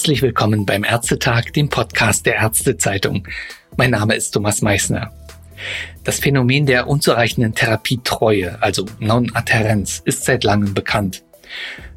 Herzlich 0.00 0.22
willkommen 0.22 0.64
beim 0.64 0.82
Ärztetag, 0.82 1.52
dem 1.52 1.68
Podcast 1.68 2.24
der 2.24 2.36
Ärztezeitung. 2.36 3.28
Mein 3.76 3.90
Name 3.90 4.14
ist 4.14 4.30
Thomas 4.30 4.62
Meissner. 4.62 5.12
Das 6.04 6.20
Phänomen 6.20 6.64
der 6.64 6.88
unzureichenden 6.88 7.54
Therapietreue, 7.54 8.62
also 8.62 8.86
Non-Adherenz, 8.98 10.00
ist 10.06 10.24
seit 10.24 10.42
langem 10.42 10.72
bekannt. 10.72 11.22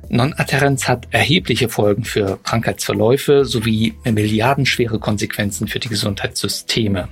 Non-Adherenz 0.09 0.85
hat 0.89 1.07
erhebliche 1.11 1.69
Folgen 1.69 2.03
für 2.03 2.39
Krankheitsverläufe 2.43 3.45
sowie 3.45 3.93
milliardenschwere 4.03 4.99
Konsequenzen 4.99 5.69
für 5.69 5.79
die 5.79 5.87
Gesundheitssysteme. 5.87 7.07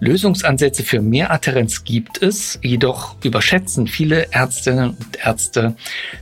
Lösungsansätze 0.00 0.82
für 0.82 1.00
mehr 1.00 1.30
Adherenz 1.30 1.84
gibt 1.84 2.20
es, 2.20 2.58
jedoch 2.60 3.14
überschätzen 3.22 3.86
viele 3.86 4.32
Ärztinnen 4.32 4.96
und 4.96 5.24
Ärzte 5.24 5.76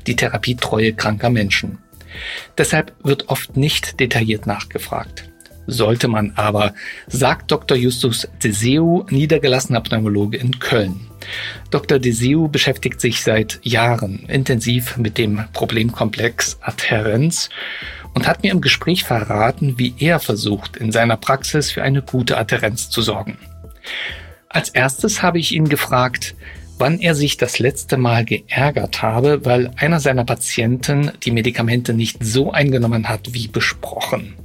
die 0.07 0.17
Therapietreue 0.17 0.93
kranker 0.93 1.31
Menschen. 1.31 1.79
Deshalb 2.59 2.95
wird 3.03 3.29
oft 3.29 3.57
nicht 3.57 4.01
detailliert 4.01 4.47
nachgefragt 4.47 5.31
sollte 5.71 6.09
man 6.09 6.33
aber, 6.37 6.75
sagt 7.07 7.51
Dr. 7.51 7.77
Justus 7.77 8.29
Deseu, 8.43 9.05
niedergelassener 9.09 9.81
Pneumologe 9.81 10.37
in 10.37 10.59
Köln. 10.59 11.01
Dr. 11.71 11.99
Deseu 11.99 12.49
beschäftigt 12.49 13.01
sich 13.01 13.23
seit 13.23 13.61
Jahren 13.63 14.25
intensiv 14.29 14.97
mit 14.97 15.19
dem 15.19 15.45
Problemkomplex 15.53 16.59
Adherenz 16.61 17.51
und 18.15 18.27
hat 18.27 18.43
mir 18.43 18.53
im 18.53 18.61
Gespräch 18.61 19.05
verraten, 19.05 19.79
wie 19.79 19.95
er 19.99 20.19
versucht, 20.19 20.77
in 20.77 20.93
seiner 20.93 21.17
Praxis 21.17 21.71
für 21.71 21.83
eine 21.83 22.03
gute 22.03 22.37
Adherenz 22.37 22.91
zu 22.91 23.03
sorgen. 23.03 23.39
Als 24.49 24.71
erstes 24.71 25.23
habe 25.23 25.39
ich 25.39 25.53
ihn 25.53 25.69
gefragt, 25.69 26.35
wann 26.81 26.99
er 26.99 27.15
sich 27.15 27.37
das 27.37 27.59
letzte 27.59 27.99
Mal 27.99 28.25
geärgert 28.25 29.03
habe, 29.03 29.45
weil 29.45 29.71
einer 29.77 30.01
seiner 30.01 30.25
Patienten 30.25 31.13
die 31.23 31.31
Medikamente 31.31 31.93
nicht 31.93 32.25
so 32.25 32.51
eingenommen 32.51 33.09
hat 33.09 33.35
wie 33.35 33.49
besprochen. 33.49 34.37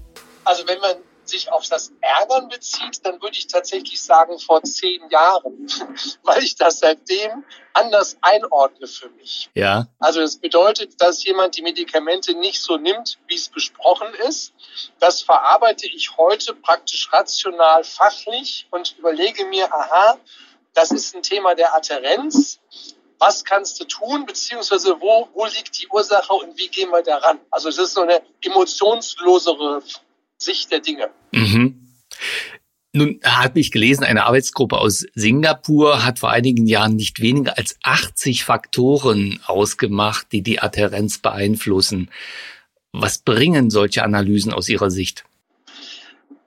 Also 0.44 0.68
wenn 0.68 0.80
man 0.80 0.98
sich 1.24 1.52
auf 1.52 1.68
das 1.68 1.92
Ärgern 2.02 2.50
bezieht, 2.50 3.04
dann 3.04 3.22
würde 3.22 3.38
ich 3.38 3.48
tatsächlich 3.48 4.02
sagen 4.02 4.38
vor 4.38 4.62
zehn 4.64 5.02
Jahren, 5.10 5.68
weil 6.24 6.44
ich 6.44 6.56
das 6.56 6.80
seitdem 6.80 7.44
anders 7.74 8.18
einordne 8.22 8.88
für 8.88 9.10
mich. 9.10 9.50
Ja. 9.54 9.88
Also 10.00 10.22
das 10.22 10.38
bedeutet, 10.38 11.02
dass 11.02 11.24
jemand 11.24 11.58
die 11.58 11.62
Medikamente 11.62 12.36
nicht 12.36 12.62
so 12.62 12.78
nimmt, 12.78 13.18
wie 13.28 13.36
es 13.36 13.50
besprochen 13.50 14.08
ist. 14.28 14.54
Das 15.00 15.22
verarbeite 15.22 15.88
ich 15.88 16.18
heute 16.18 16.54
praktisch 16.54 17.12
rational, 17.12 17.84
fachlich 17.84 18.68
und 18.72 18.96
überlege 18.98 19.46
mir, 19.46 19.74
aha, 19.74 20.20
das 20.76 20.92
ist 20.92 21.16
ein 21.16 21.24
Thema 21.24 21.56
der 21.56 21.76
Adherenz 21.76 22.60
was 23.20 23.44
kannst 23.44 23.80
du 23.80 23.86
tun, 23.86 24.26
beziehungsweise 24.26 24.96
wo, 25.00 25.30
wo 25.34 25.46
liegt 25.46 25.82
die 25.82 25.88
Ursache 25.88 26.34
und 26.34 26.58
wie 26.58 26.68
gehen 26.68 26.90
wir 26.90 27.04
daran? 27.04 27.40
Also 27.52 27.70
es 27.70 27.78
ist 27.78 27.94
so 27.94 28.02
eine 28.02 28.22
emotionslosere 28.42 29.82
Sicht 30.38 30.72
der 30.72 30.80
Dinge. 30.80 31.10
Mhm. 31.32 31.82
Nun 32.94 33.20
habe 33.26 33.60
ich 33.60 33.72
gelesen, 33.72 34.06
eine 34.06 34.26
Arbeitsgruppe 34.26 34.78
aus 34.78 35.06
Singapur 35.16 36.06
hat 36.06 36.20
vor 36.20 36.30
einigen 36.30 36.66
Jahren 36.66 36.96
nicht 36.96 37.20
weniger 37.20 37.58
als 37.58 37.78
80 37.84 38.46
Faktoren 38.46 39.42
ausgemacht, 39.46 40.28
die 40.32 40.42
die 40.42 40.60
Adherenz 40.60 41.18
beeinflussen. 41.18 42.10
Was 42.94 43.18
bringen 43.18 43.70
solche 43.70 44.04
Analysen 44.04 44.54
aus 44.54 44.70
Ihrer 44.70 44.92
Sicht? 44.92 45.26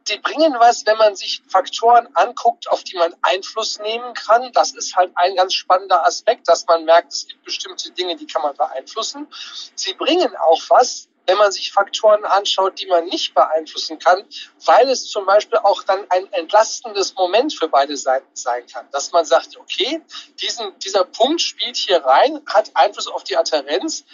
Die 0.08 0.18
bringen 0.18 0.54
was, 0.58 0.86
wenn 0.86 0.96
man 0.96 1.16
sich 1.16 1.42
Faktoren 1.48 2.08
anguckt, 2.14 2.68
auf 2.68 2.84
die 2.84 2.96
man 2.96 3.14
Einfluss 3.22 3.78
nehmen 3.78 4.14
kann. 4.14 4.52
Das 4.52 4.72
ist 4.72 4.96
halt 4.96 5.12
ein 5.14 5.36
ganz 5.36 5.54
spannender 5.54 6.06
Aspekt, 6.06 6.48
dass 6.48 6.66
man 6.66 6.84
merkt, 6.84 7.12
es 7.12 7.26
gibt 7.26 7.44
bestimmte 7.44 7.90
Dinge, 7.92 8.16
die 8.16 8.26
kann 8.26 8.42
man 8.42 8.56
beeinflussen. 8.56 9.28
Sie 9.74 9.94
bringen 9.94 10.34
auch 10.36 10.62
was, 10.68 11.08
wenn 11.28 11.36
man 11.36 11.52
sich 11.52 11.72
Faktoren 11.72 12.24
anschaut, 12.24 12.80
die 12.80 12.86
man 12.86 13.04
nicht 13.04 13.34
beeinflussen 13.34 13.98
kann, 13.98 14.24
weil 14.64 14.88
es 14.88 15.10
zum 15.10 15.26
Beispiel 15.26 15.58
auch 15.58 15.82
dann 15.82 16.06
ein 16.08 16.32
entlastendes 16.32 17.14
Moment 17.16 17.52
für 17.52 17.68
beide 17.68 17.98
Seiten 17.98 18.34
sein 18.34 18.66
kann. 18.66 18.88
Dass 18.92 19.12
man 19.12 19.26
sagt, 19.26 19.58
okay, 19.58 20.00
diesen, 20.40 20.78
dieser 20.78 21.04
Punkt 21.04 21.42
spielt 21.42 21.76
hier 21.76 22.02
rein, 22.02 22.40
hat 22.46 22.70
Einfluss 22.72 23.08
auf 23.08 23.24
die 23.24 23.36
Adherenz, 23.36 24.06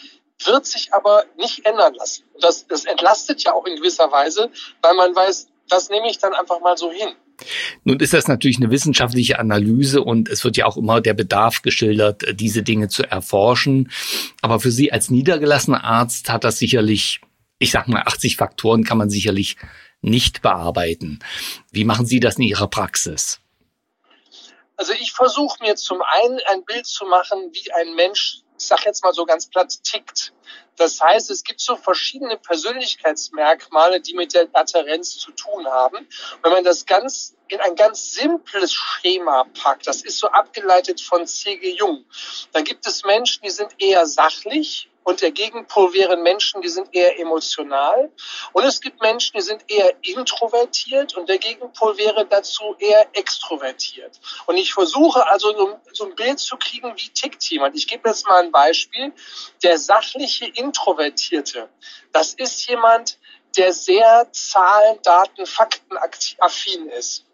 wird 0.44 0.66
sich 0.66 0.92
aber 0.92 1.24
nicht 1.36 1.64
ändern 1.64 1.94
lassen. 1.94 2.28
Das, 2.40 2.66
das 2.66 2.84
entlastet 2.84 3.44
ja 3.44 3.52
auch 3.52 3.64
in 3.66 3.76
gewisser 3.76 4.10
Weise, 4.10 4.50
weil 4.82 4.94
man 4.94 5.14
weiß, 5.14 5.46
das 5.68 5.88
nehme 5.88 6.10
ich 6.10 6.18
dann 6.18 6.34
einfach 6.34 6.60
mal 6.60 6.76
so 6.76 6.90
hin. 6.90 7.08
Nun 7.82 8.00
ist 8.00 8.12
das 8.12 8.28
natürlich 8.28 8.58
eine 8.58 8.70
wissenschaftliche 8.70 9.38
Analyse 9.38 10.02
und 10.02 10.28
es 10.28 10.44
wird 10.44 10.56
ja 10.56 10.66
auch 10.66 10.76
immer 10.76 11.00
der 11.00 11.14
Bedarf 11.14 11.62
geschildert, 11.62 12.22
diese 12.38 12.62
Dinge 12.62 12.88
zu 12.88 13.02
erforschen. 13.02 13.90
Aber 14.40 14.60
für 14.60 14.70
Sie 14.70 14.92
als 14.92 15.10
niedergelassener 15.10 15.82
Arzt 15.82 16.30
hat 16.30 16.44
das 16.44 16.58
sicherlich, 16.58 17.20
ich 17.58 17.72
sag 17.72 17.88
mal, 17.88 18.02
80 18.02 18.36
Faktoren 18.36 18.84
kann 18.84 18.98
man 18.98 19.10
sicherlich 19.10 19.56
nicht 20.00 20.42
bearbeiten. 20.42 21.18
Wie 21.72 21.84
machen 21.84 22.06
Sie 22.06 22.20
das 22.20 22.36
in 22.36 22.42
Ihrer 22.42 22.68
Praxis? 22.68 23.40
Also 24.76 24.92
ich 24.92 25.12
versuche 25.12 25.62
mir 25.62 25.76
zum 25.76 26.02
einen 26.02 26.38
ein 26.50 26.64
Bild 26.64 26.86
zu 26.86 27.06
machen, 27.06 27.50
wie 27.52 27.72
ein 27.72 27.94
Mensch, 27.94 28.40
ich 28.58 28.66
sag 28.66 28.84
jetzt 28.84 29.02
mal 29.02 29.12
so 29.12 29.24
ganz 29.24 29.48
platt, 29.48 29.72
tickt. 29.82 30.32
Das 30.76 31.00
heißt, 31.00 31.30
es 31.30 31.44
gibt 31.44 31.60
so 31.60 31.76
verschiedene 31.76 32.36
Persönlichkeitsmerkmale, 32.36 34.00
die 34.00 34.14
mit 34.14 34.34
der 34.34 34.48
Adherenz 34.52 35.18
zu 35.18 35.30
tun 35.32 35.66
haben. 35.66 36.08
Wenn 36.42 36.52
man 36.52 36.64
das 36.64 36.86
ganz 36.86 37.36
in 37.48 37.60
ein 37.60 37.76
ganz 37.76 38.12
simples 38.12 38.72
Schema 38.72 39.44
packt, 39.60 39.86
das 39.86 40.02
ist 40.02 40.18
so 40.18 40.28
abgeleitet 40.28 41.00
von 41.00 41.26
C.G. 41.26 41.76
Jung, 41.76 42.04
dann 42.52 42.64
gibt 42.64 42.86
es 42.86 43.04
Menschen, 43.04 43.42
die 43.44 43.50
sind 43.50 43.70
eher 43.78 44.06
sachlich 44.06 44.90
und 45.04 45.20
der 45.20 45.30
Gegenpol 45.30 45.92
wären 45.92 46.22
Menschen, 46.22 46.62
die 46.62 46.68
sind 46.68 46.88
eher 46.94 47.18
emotional. 47.20 48.10
Und 48.52 48.64
es 48.64 48.80
gibt 48.80 49.00
Menschen, 49.02 49.36
die 49.36 49.42
sind 49.42 49.62
eher 49.70 49.94
introvertiert 50.02 51.14
und 51.14 51.28
der 51.28 51.38
Gegenpol 51.38 51.96
wäre 51.98 52.26
dazu 52.26 52.74
eher 52.78 53.06
extrovertiert. 53.12 54.18
Und 54.46 54.56
ich 54.56 54.72
versuche 54.72 55.26
also 55.28 55.54
so, 55.54 55.80
so 55.92 56.04
ein 56.06 56.14
Bild 56.14 56.38
zu 56.38 56.56
kriegen, 56.56 56.92
wie 56.96 57.08
tickt 57.10 57.44
jemand. 57.50 57.76
Ich 57.76 57.86
gebe 57.86 58.08
jetzt 58.08 58.26
mal 58.26 58.42
ein 58.42 58.50
Beispiel. 58.50 59.12
Der 59.62 59.78
sachliche 59.78 60.46
Introvertierte, 60.46 61.68
das 62.12 62.32
ist 62.34 62.66
jemand, 62.66 63.18
der 63.56 63.72
sehr 63.72 64.28
Zahlen, 64.32 64.98
Daten, 65.02 65.46
Fakten 65.46 65.96
affin 66.38 66.88
ist. 66.88 67.24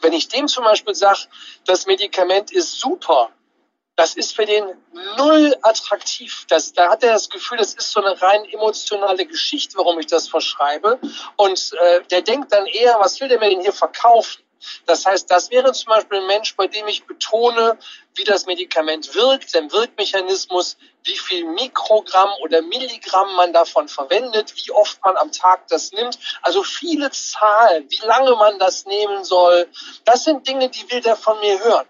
Wenn 0.00 0.12
ich 0.12 0.28
dem 0.28 0.48
zum 0.48 0.64
Beispiel 0.64 0.94
sage, 0.94 1.28
das 1.66 1.86
Medikament 1.86 2.52
ist 2.52 2.80
super, 2.80 3.30
das 4.00 4.14
ist 4.14 4.34
für 4.34 4.46
den 4.46 4.64
null 5.18 5.54
attraktiv. 5.60 6.46
Das, 6.48 6.72
da 6.72 6.88
hat 6.88 7.02
er 7.02 7.12
das 7.12 7.28
Gefühl, 7.28 7.58
das 7.58 7.74
ist 7.74 7.90
so 7.90 8.02
eine 8.02 8.20
rein 8.22 8.46
emotionale 8.46 9.26
Geschichte, 9.26 9.76
warum 9.76 9.98
ich 9.98 10.06
das 10.06 10.26
verschreibe. 10.26 10.98
Und 11.36 11.72
äh, 11.78 12.00
der 12.10 12.22
denkt 12.22 12.50
dann 12.50 12.64
eher, 12.64 12.98
was 12.98 13.20
will 13.20 13.28
der 13.28 13.38
mir 13.38 13.50
denn 13.50 13.60
hier 13.60 13.74
verkaufen? 13.74 14.42
Das 14.86 15.04
heißt, 15.04 15.30
das 15.30 15.50
wäre 15.50 15.72
zum 15.72 15.90
Beispiel 15.90 16.18
ein 16.18 16.26
Mensch, 16.26 16.56
bei 16.56 16.66
dem 16.66 16.88
ich 16.88 17.04
betone, 17.04 17.78
wie 18.14 18.24
das 18.24 18.46
Medikament 18.46 19.14
wirkt, 19.14 19.54
den 19.54 19.70
Wirkmechanismus, 19.70 20.78
wie 21.04 21.18
viel 21.18 21.44
Mikrogramm 21.44 22.30
oder 22.42 22.62
Milligramm 22.62 23.34
man 23.36 23.52
davon 23.52 23.86
verwendet, 23.86 24.54
wie 24.56 24.70
oft 24.70 24.98
man 25.04 25.18
am 25.18 25.30
Tag 25.30 25.68
das 25.68 25.92
nimmt. 25.92 26.18
Also 26.40 26.62
viele 26.62 27.10
Zahlen, 27.10 27.86
wie 27.90 28.06
lange 28.06 28.34
man 28.36 28.58
das 28.58 28.86
nehmen 28.86 29.24
soll. 29.24 29.68
Das 30.06 30.24
sind 30.24 30.48
Dinge, 30.48 30.70
die 30.70 30.90
will 30.90 31.02
der 31.02 31.16
von 31.16 31.38
mir 31.40 31.62
hören. 31.62 31.86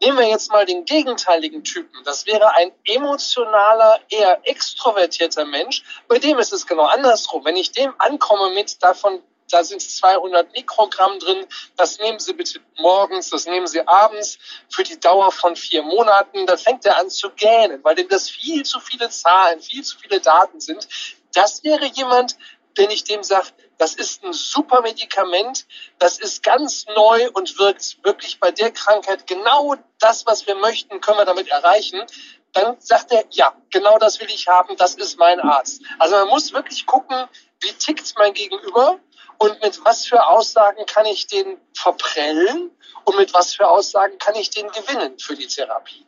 Nehmen 0.00 0.18
wir 0.18 0.28
jetzt 0.28 0.50
mal 0.50 0.64
den 0.64 0.84
gegenteiligen 0.84 1.64
Typen. 1.64 2.02
Das 2.04 2.26
wäre 2.26 2.54
ein 2.56 2.72
emotionaler, 2.84 4.00
eher 4.08 4.40
extrovertierter 4.44 5.44
Mensch. 5.44 5.82
Bei 6.08 6.18
dem 6.18 6.38
ist 6.38 6.52
es 6.52 6.66
genau 6.66 6.86
andersrum. 6.86 7.44
Wenn 7.44 7.56
ich 7.56 7.72
dem 7.72 7.94
ankomme 7.98 8.50
mit 8.50 8.82
davon, 8.82 9.22
da 9.50 9.64
sind 9.64 9.82
200 9.82 10.52
Mikrogramm 10.52 11.18
drin, 11.18 11.46
das 11.76 11.98
nehmen 11.98 12.18
Sie 12.18 12.32
bitte 12.32 12.60
morgens, 12.78 13.30
das 13.30 13.46
nehmen 13.46 13.66
Sie 13.66 13.86
abends 13.86 14.38
für 14.68 14.82
die 14.82 14.98
Dauer 14.98 15.32
von 15.32 15.56
vier 15.56 15.82
Monaten, 15.82 16.46
dann 16.46 16.58
fängt 16.58 16.86
er 16.86 16.98
an 16.98 17.10
zu 17.10 17.30
gähnen, 17.30 17.82
weil 17.82 17.96
dem 17.96 18.08
das 18.08 18.30
viel 18.30 18.64
zu 18.64 18.80
viele 18.80 19.10
Zahlen, 19.10 19.60
viel 19.60 19.82
zu 19.82 19.98
viele 19.98 20.20
Daten 20.20 20.60
sind. 20.60 20.88
Das 21.34 21.64
wäre 21.64 21.86
jemand, 21.86 22.36
wenn 22.76 22.90
ich 22.90 23.04
dem 23.04 23.22
sage, 23.22 23.48
das 23.80 23.94
ist 23.94 24.22
ein 24.22 24.34
super 24.34 24.82
Medikament, 24.82 25.66
das 25.98 26.18
ist 26.18 26.42
ganz 26.42 26.84
neu 26.94 27.30
und 27.32 27.58
wirkt 27.58 27.96
wirklich 28.04 28.38
bei 28.38 28.50
der 28.50 28.72
Krankheit 28.72 29.26
genau 29.26 29.74
das, 29.98 30.26
was 30.26 30.46
wir 30.46 30.54
möchten, 30.54 31.00
können 31.00 31.16
wir 31.16 31.24
damit 31.24 31.48
erreichen, 31.48 32.04
dann 32.52 32.78
sagt 32.78 33.10
er, 33.10 33.24
ja, 33.30 33.54
genau 33.70 33.96
das 33.96 34.20
will 34.20 34.28
ich 34.28 34.48
haben, 34.48 34.76
das 34.76 34.96
ist 34.96 35.18
mein 35.18 35.40
Arzt. 35.40 35.80
Also 35.98 36.14
man 36.16 36.28
muss 36.28 36.52
wirklich 36.52 36.84
gucken, 36.84 37.26
wie 37.60 37.72
tickt 37.72 38.12
mein 38.18 38.34
Gegenüber 38.34 38.98
und 39.38 39.62
mit 39.62 39.82
was 39.82 40.04
für 40.04 40.26
Aussagen 40.26 40.84
kann 40.84 41.06
ich 41.06 41.26
den 41.26 41.58
verprellen 41.74 42.70
und 43.04 43.16
mit 43.16 43.32
was 43.32 43.54
für 43.54 43.66
Aussagen 43.66 44.18
kann 44.18 44.34
ich 44.34 44.50
den 44.50 44.68
gewinnen 44.68 45.18
für 45.18 45.36
die 45.36 45.46
Therapie. 45.46 46.06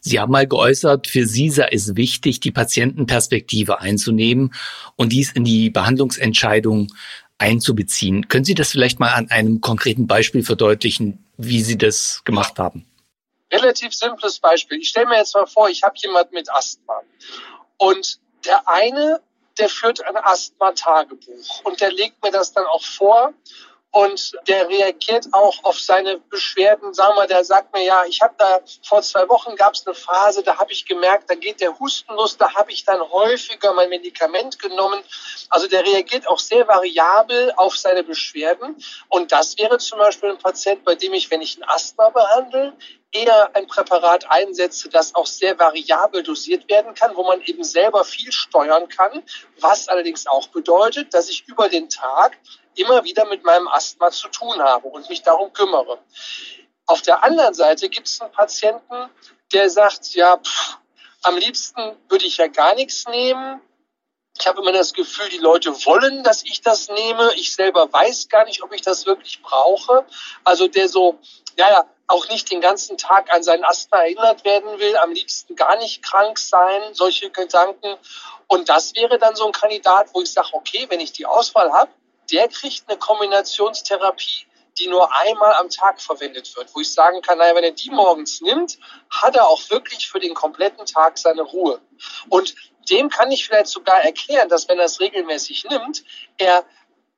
Sie 0.00 0.20
haben 0.20 0.32
mal 0.32 0.46
geäußert, 0.46 1.06
für 1.06 1.26
Sie 1.26 1.50
sei 1.50 1.68
es 1.72 1.96
wichtig, 1.96 2.40
die 2.40 2.50
Patientenperspektive 2.50 3.80
einzunehmen 3.80 4.54
und 4.96 5.12
dies 5.12 5.32
in 5.32 5.44
die 5.44 5.70
Behandlungsentscheidung 5.70 6.92
einzubeziehen. 7.38 8.28
Können 8.28 8.44
Sie 8.44 8.54
das 8.54 8.70
vielleicht 8.70 9.00
mal 9.00 9.12
an 9.12 9.30
einem 9.30 9.60
konkreten 9.60 10.06
Beispiel 10.06 10.42
verdeutlichen, 10.42 11.24
wie 11.36 11.62
Sie 11.62 11.78
das 11.78 12.22
gemacht 12.24 12.58
haben? 12.58 12.84
Relativ 13.52 13.94
simples 13.94 14.38
Beispiel. 14.38 14.78
Ich 14.78 14.88
stelle 14.90 15.06
mir 15.06 15.16
jetzt 15.16 15.34
mal 15.34 15.46
vor, 15.46 15.68
ich 15.68 15.82
habe 15.82 15.94
jemand 15.96 16.32
mit 16.32 16.50
Asthma 16.52 17.00
und 17.78 18.18
der 18.44 18.68
eine 18.68 19.20
der 19.58 19.68
führt 19.68 20.04
ein 20.04 20.16
Asthma-Tagebuch 20.16 21.64
und 21.64 21.80
der 21.80 21.92
legt 21.92 22.22
mir 22.22 22.30
das 22.30 22.52
dann 22.52 22.66
auch 22.66 22.82
vor 22.82 23.34
und 23.90 24.36
der 24.46 24.68
reagiert 24.68 25.28
auch 25.32 25.64
auf 25.64 25.80
seine 25.80 26.18
Beschwerden. 26.18 26.92
Sagen 26.92 27.16
wir, 27.16 27.26
der 27.26 27.44
sagt 27.44 27.74
mir, 27.74 27.82
ja, 27.84 28.04
ich 28.04 28.20
habe 28.20 28.34
da 28.36 28.60
vor 28.86 29.00
zwei 29.02 29.28
Wochen 29.28 29.56
gab 29.56 29.74
es 29.74 29.86
eine 29.86 29.94
Phase, 29.94 30.42
da 30.42 30.58
habe 30.58 30.72
ich 30.72 30.84
gemerkt, 30.84 31.30
da 31.30 31.34
geht 31.34 31.60
der 31.60 31.78
Husten 31.78 32.12
los, 32.14 32.36
da 32.36 32.54
habe 32.54 32.70
ich 32.70 32.84
dann 32.84 33.00
häufiger 33.00 33.72
mein 33.72 33.88
Medikament 33.88 34.58
genommen. 34.58 35.00
Also 35.48 35.68
der 35.68 35.86
reagiert 35.86 36.28
auch 36.28 36.38
sehr 36.38 36.68
variabel 36.68 37.52
auf 37.56 37.76
seine 37.76 38.04
Beschwerden. 38.04 38.76
Und 39.08 39.32
das 39.32 39.56
wäre 39.56 39.78
zum 39.78 39.98
Beispiel 39.98 40.30
ein 40.30 40.38
Patient, 40.38 40.84
bei 40.84 40.94
dem 40.94 41.14
ich, 41.14 41.30
wenn 41.30 41.40
ich 41.40 41.56
ein 41.56 41.64
Asthma 41.64 42.10
behandle, 42.10 42.74
eher 43.10 43.56
ein 43.56 43.66
Präparat 43.66 44.30
einsetze, 44.30 44.90
das 44.90 45.14
auch 45.14 45.26
sehr 45.26 45.58
variabel 45.58 46.22
dosiert 46.22 46.68
werden 46.68 46.94
kann, 46.94 47.16
wo 47.16 47.22
man 47.24 47.40
eben 47.42 47.64
selber 47.64 48.04
viel 48.04 48.32
steuern 48.32 48.88
kann, 48.88 49.22
was 49.60 49.88
allerdings 49.88 50.26
auch 50.26 50.48
bedeutet, 50.48 51.14
dass 51.14 51.30
ich 51.30 51.48
über 51.48 51.70
den 51.70 51.88
Tag 51.88 52.36
immer 52.78 53.04
wieder 53.04 53.26
mit 53.26 53.44
meinem 53.44 53.68
Asthma 53.68 54.10
zu 54.10 54.28
tun 54.28 54.60
habe 54.62 54.88
und 54.88 55.08
mich 55.08 55.22
darum 55.22 55.52
kümmere. 55.52 55.98
Auf 56.86 57.02
der 57.02 57.22
anderen 57.22 57.54
Seite 57.54 57.88
gibt 57.88 58.08
es 58.08 58.20
einen 58.20 58.32
Patienten, 58.32 59.10
der 59.52 59.68
sagt, 59.68 60.14
ja, 60.14 60.36
pff, 60.36 60.78
am 61.22 61.36
liebsten 61.36 61.96
würde 62.08 62.24
ich 62.24 62.36
ja 62.36 62.46
gar 62.46 62.74
nichts 62.74 63.06
nehmen. 63.08 63.60
Ich 64.38 64.46
habe 64.46 64.60
immer 64.60 64.72
das 64.72 64.92
Gefühl, 64.92 65.28
die 65.30 65.38
Leute 65.38 65.72
wollen, 65.84 66.22
dass 66.22 66.44
ich 66.44 66.62
das 66.62 66.88
nehme. 66.88 67.32
Ich 67.34 67.54
selber 67.54 67.92
weiß 67.92 68.28
gar 68.28 68.44
nicht, 68.44 68.62
ob 68.62 68.72
ich 68.72 68.82
das 68.82 69.04
wirklich 69.04 69.42
brauche. 69.42 70.06
Also 70.44 70.68
der 70.68 70.88
so, 70.88 71.18
ja, 71.56 71.68
ja, 71.70 71.84
auch 72.06 72.28
nicht 72.28 72.50
den 72.50 72.60
ganzen 72.60 72.96
Tag 72.96 73.32
an 73.32 73.42
sein 73.42 73.64
Asthma 73.64 73.98
erinnert 73.98 74.44
werden 74.44 74.78
will, 74.78 74.96
am 74.96 75.12
liebsten 75.12 75.56
gar 75.56 75.76
nicht 75.76 76.02
krank 76.02 76.38
sein, 76.38 76.94
solche 76.94 77.30
Gedanken. 77.30 77.96
Und 78.46 78.68
das 78.68 78.94
wäre 78.94 79.18
dann 79.18 79.36
so 79.36 79.44
ein 79.44 79.52
Kandidat, 79.52 80.08
wo 80.14 80.22
ich 80.22 80.32
sage, 80.32 80.48
okay, 80.52 80.86
wenn 80.88 81.00
ich 81.00 81.12
die 81.12 81.26
Auswahl 81.26 81.70
habe, 81.72 81.90
der 82.30 82.48
kriegt 82.48 82.88
eine 82.88 82.98
Kombinationstherapie, 82.98 84.46
die 84.78 84.88
nur 84.88 85.12
einmal 85.14 85.54
am 85.54 85.68
Tag 85.70 86.00
verwendet 86.00 86.56
wird, 86.56 86.74
wo 86.74 86.80
ich 86.80 86.92
sagen 86.92 87.20
kann, 87.22 87.38
naja, 87.38 87.54
wenn 87.54 87.64
er 87.64 87.72
die 87.72 87.90
morgens 87.90 88.40
nimmt, 88.40 88.78
hat 89.10 89.36
er 89.36 89.48
auch 89.48 89.70
wirklich 89.70 90.08
für 90.08 90.20
den 90.20 90.34
kompletten 90.34 90.86
Tag 90.86 91.18
seine 91.18 91.42
Ruhe. 91.42 91.80
Und 92.28 92.54
dem 92.88 93.08
kann 93.08 93.30
ich 93.30 93.46
vielleicht 93.46 93.68
sogar 93.68 94.02
erklären, 94.02 94.48
dass 94.48 94.68
wenn 94.68 94.78
er 94.78 94.86
es 94.86 95.00
regelmäßig 95.00 95.64
nimmt, 95.64 96.04
er 96.38 96.64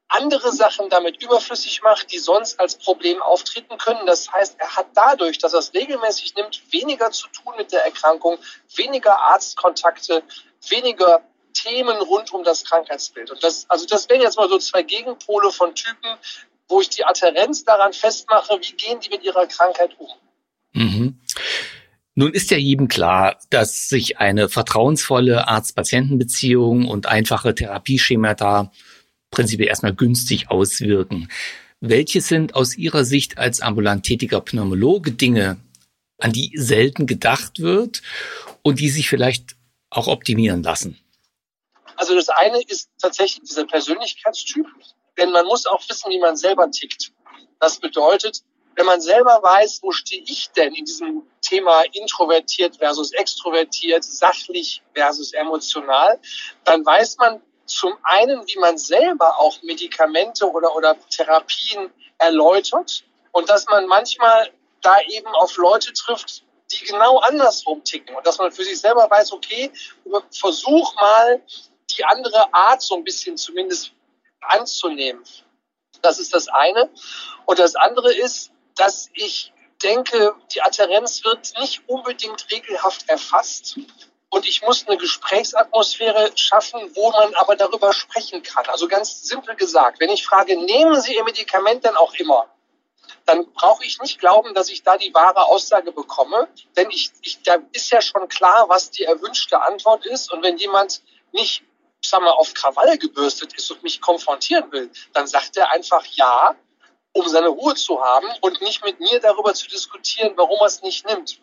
andere 0.09 0.51
Sachen 0.53 0.89
damit 0.89 1.23
überflüssig 1.23 1.83
macht, 1.83 2.13
die 2.13 2.19
sonst 2.19 2.59
als 2.59 2.77
Problem 2.77 3.23
auftreten 3.23 3.79
können. 3.79 4.07
Das 4.07 4.31
heißt, 4.33 4.57
er 4.59 4.77
hat 4.77 4.89
dadurch, 4.95 5.39
dass 5.39 5.53
er 5.53 5.61
es 5.61 5.73
regelmäßig 5.73 6.35
nimmt, 6.35 6.61
weniger 6.73 7.13
zu 7.13 7.29
tun 7.29 7.55
mit 7.57 7.71
der 7.71 7.85
Erkrankung, 7.85 8.39
weniger 8.75 9.17
Arztkontakte, 9.17 10.25
weniger 10.69 11.23
Themen 11.63 11.97
rund 11.97 12.33
um 12.33 12.45
das 12.45 12.65
Krankheitsbild. 12.65 13.31
Und 13.31 13.43
das, 13.43 13.67
also 13.69 13.87
das 13.87 14.09
wären 14.09 14.21
jetzt 14.21 14.37
mal 14.37 14.49
so 14.49 14.59
zwei 14.59 14.83
Gegenpole 14.83 15.51
von 15.51 15.75
Typen, 15.75 16.17
wo 16.69 16.81
ich 16.81 16.89
die 16.89 17.05
Adherenz 17.05 17.65
daran 17.65 17.93
festmache, 17.93 18.59
wie 18.61 18.73
gehen 18.73 19.01
die 19.01 19.11
mit 19.11 19.23
ihrer 19.25 19.47
Krankheit 19.47 19.97
um. 19.99 20.09
Mhm. 20.73 21.21
Nun 22.15 22.33
ist 22.33 22.51
ja 22.51 22.57
jedem 22.57 22.89
klar, 22.89 23.39
dass 23.51 23.89
sich 23.89 24.19
eine 24.19 24.49
vertrauensvolle 24.49 25.49
Arzt-Patienten-Beziehung 25.49 26.89
und 26.89 27.07
einfache 27.07 27.55
Therapieschemata 27.55 28.73
prinzipiell 29.31 29.69
erstmal 29.69 29.95
günstig 29.95 30.51
auswirken. 30.51 31.29
Welche 31.81 32.21
sind 32.21 32.55
aus 32.55 32.77
Ihrer 32.77 33.05
Sicht 33.05 33.39
als 33.39 33.61
ambulant 33.61 34.05
tätiger 34.05 34.41
Pneumologe 34.41 35.13
Dinge, 35.13 35.57
an 36.19 36.33
die 36.33 36.53
selten 36.55 37.07
gedacht 37.07 37.61
wird 37.61 38.03
und 38.63 38.81
die 38.81 38.91
sich 38.91 39.09
vielleicht 39.09 39.57
auch 39.89 40.07
optimieren 40.07 40.63
lassen? 40.63 40.99
Also 42.01 42.15
das 42.15 42.31
eine 42.31 42.63
ist 42.63 42.89
tatsächlich 42.99 43.43
dieser 43.43 43.67
Persönlichkeitstyp, 43.67 44.67
denn 45.19 45.33
man 45.33 45.45
muss 45.45 45.67
auch 45.67 45.87
wissen, 45.87 46.11
wie 46.11 46.19
man 46.19 46.35
selber 46.35 46.71
tickt. 46.71 47.13
Das 47.59 47.77
bedeutet, 47.77 48.41
wenn 48.75 48.87
man 48.87 49.03
selber 49.03 49.43
weiß, 49.43 49.81
wo 49.83 49.93
stehe 49.93 50.23
ich 50.23 50.51
denn 50.53 50.75
in 50.75 50.87
diesem 50.87 51.27
Thema 51.43 51.83
introvertiert 51.93 52.79
versus 52.79 53.13
extrovertiert, 53.13 54.03
sachlich 54.03 54.83
versus 54.95 55.35
emotional, 55.35 56.19
dann 56.65 56.87
weiß 56.87 57.19
man 57.19 57.43
zum 57.67 57.93
einen, 58.03 58.47
wie 58.47 58.59
man 58.59 58.79
selber 58.79 59.39
auch 59.39 59.61
Medikamente 59.61 60.51
oder, 60.51 60.75
oder 60.75 60.97
Therapien 61.11 61.93
erläutert 62.17 63.05
und 63.33 63.51
dass 63.51 63.67
man 63.67 63.87
manchmal 63.87 64.51
da 64.81 65.03
eben 65.03 65.29
auf 65.35 65.55
Leute 65.59 65.93
trifft, 65.93 66.45
die 66.71 66.83
genau 66.87 67.19
andersrum 67.19 67.85
ticken 67.85 68.17
und 68.17 68.27
dass 68.27 68.39
man 68.39 68.53
für 68.53 68.65
sich 68.65 68.81
selber 68.81 69.11
weiß, 69.11 69.33
okay, 69.33 69.71
versuch 70.31 70.95
mal 70.95 71.43
die 71.99 72.05
andere 72.05 72.53
Art 72.53 72.83
so 72.83 72.97
ein 72.97 73.05
bisschen 73.05 73.37
zumindest 73.37 73.93
anzunehmen. 74.41 75.23
Das 76.03 76.19
ist 76.19 76.35
das 76.35 76.49
eine. 76.49 76.91
Und 77.47 77.59
das 77.59 77.75
andere 77.77 78.13
ist, 78.13 78.51
dass 78.77 79.11
ich 79.15 79.53
denke, 79.83 80.35
die 80.53 80.63
Adherenz 80.63 81.25
wird 81.25 81.53
nicht 81.59 81.83
unbedingt 81.89 82.51
regelhaft 82.51 83.09
erfasst. 83.09 83.79
Und 84.31 84.47
ich 84.47 84.63
muss 84.63 84.87
eine 84.87 84.97
Gesprächsatmosphäre 84.97 86.31
schaffen, 86.37 86.81
wo 86.95 87.11
man 87.11 87.35
aber 87.35 87.57
darüber 87.57 87.93
sprechen 87.93 88.43
kann. 88.43 88.65
Also 88.67 88.87
ganz 88.87 89.23
simpel 89.25 89.57
gesagt, 89.57 89.99
wenn 89.99 90.11
ich 90.11 90.25
frage, 90.25 90.57
nehmen 90.57 91.01
Sie 91.01 91.17
Ihr 91.17 91.25
Medikament 91.25 91.85
denn 91.85 91.97
auch 91.97 92.15
immer? 92.15 92.49
Dann 93.27 93.53
brauche 93.53 93.85
ich 93.85 94.01
nicht 94.01 94.21
glauben, 94.21 94.55
dass 94.55 94.71
ich 94.71 94.85
da 94.85 94.97
die 94.97 95.13
wahre 95.13 95.47
Aussage 95.47 95.91
bekomme. 95.91 96.49
Denn 96.77 96.91
ich, 96.91 97.11
ich, 97.23 97.43
da 97.43 97.59
ist 97.73 97.91
ja 97.91 98.01
schon 98.01 98.29
klar, 98.29 98.69
was 98.69 98.91
die 98.91 99.05
erwünschte 99.05 99.61
Antwort 99.61 100.07
ist. 100.07 100.33
Und 100.33 100.45
wenn 100.45 100.59
jemand 100.59 101.03
nicht 101.33 101.65
sag 102.09 102.23
mal, 102.23 102.31
auf 102.31 102.55
Krawall 102.55 102.97
gebürstet 102.99 103.53
ist 103.55 103.71
und 103.71 103.83
mich 103.83 104.01
konfrontieren 104.01 104.71
will, 104.73 104.91
dann 105.13 105.27
sagt 105.27 105.57
er 105.57 105.71
einfach 105.71 106.05
ja, 106.07 106.55
um 107.13 107.29
seine 107.29 107.49
Ruhe 107.49 107.75
zu 107.75 108.03
haben 108.03 108.29
und 108.41 108.61
nicht 108.61 108.85
mit 108.85 109.01
mir 109.01 109.19
darüber 109.21 109.53
zu 109.55 109.69
diskutieren, 109.69 110.33
warum 110.37 110.59
er 110.61 110.67
es 110.67 110.83
nicht 110.83 111.07
nimmt. 111.07 111.41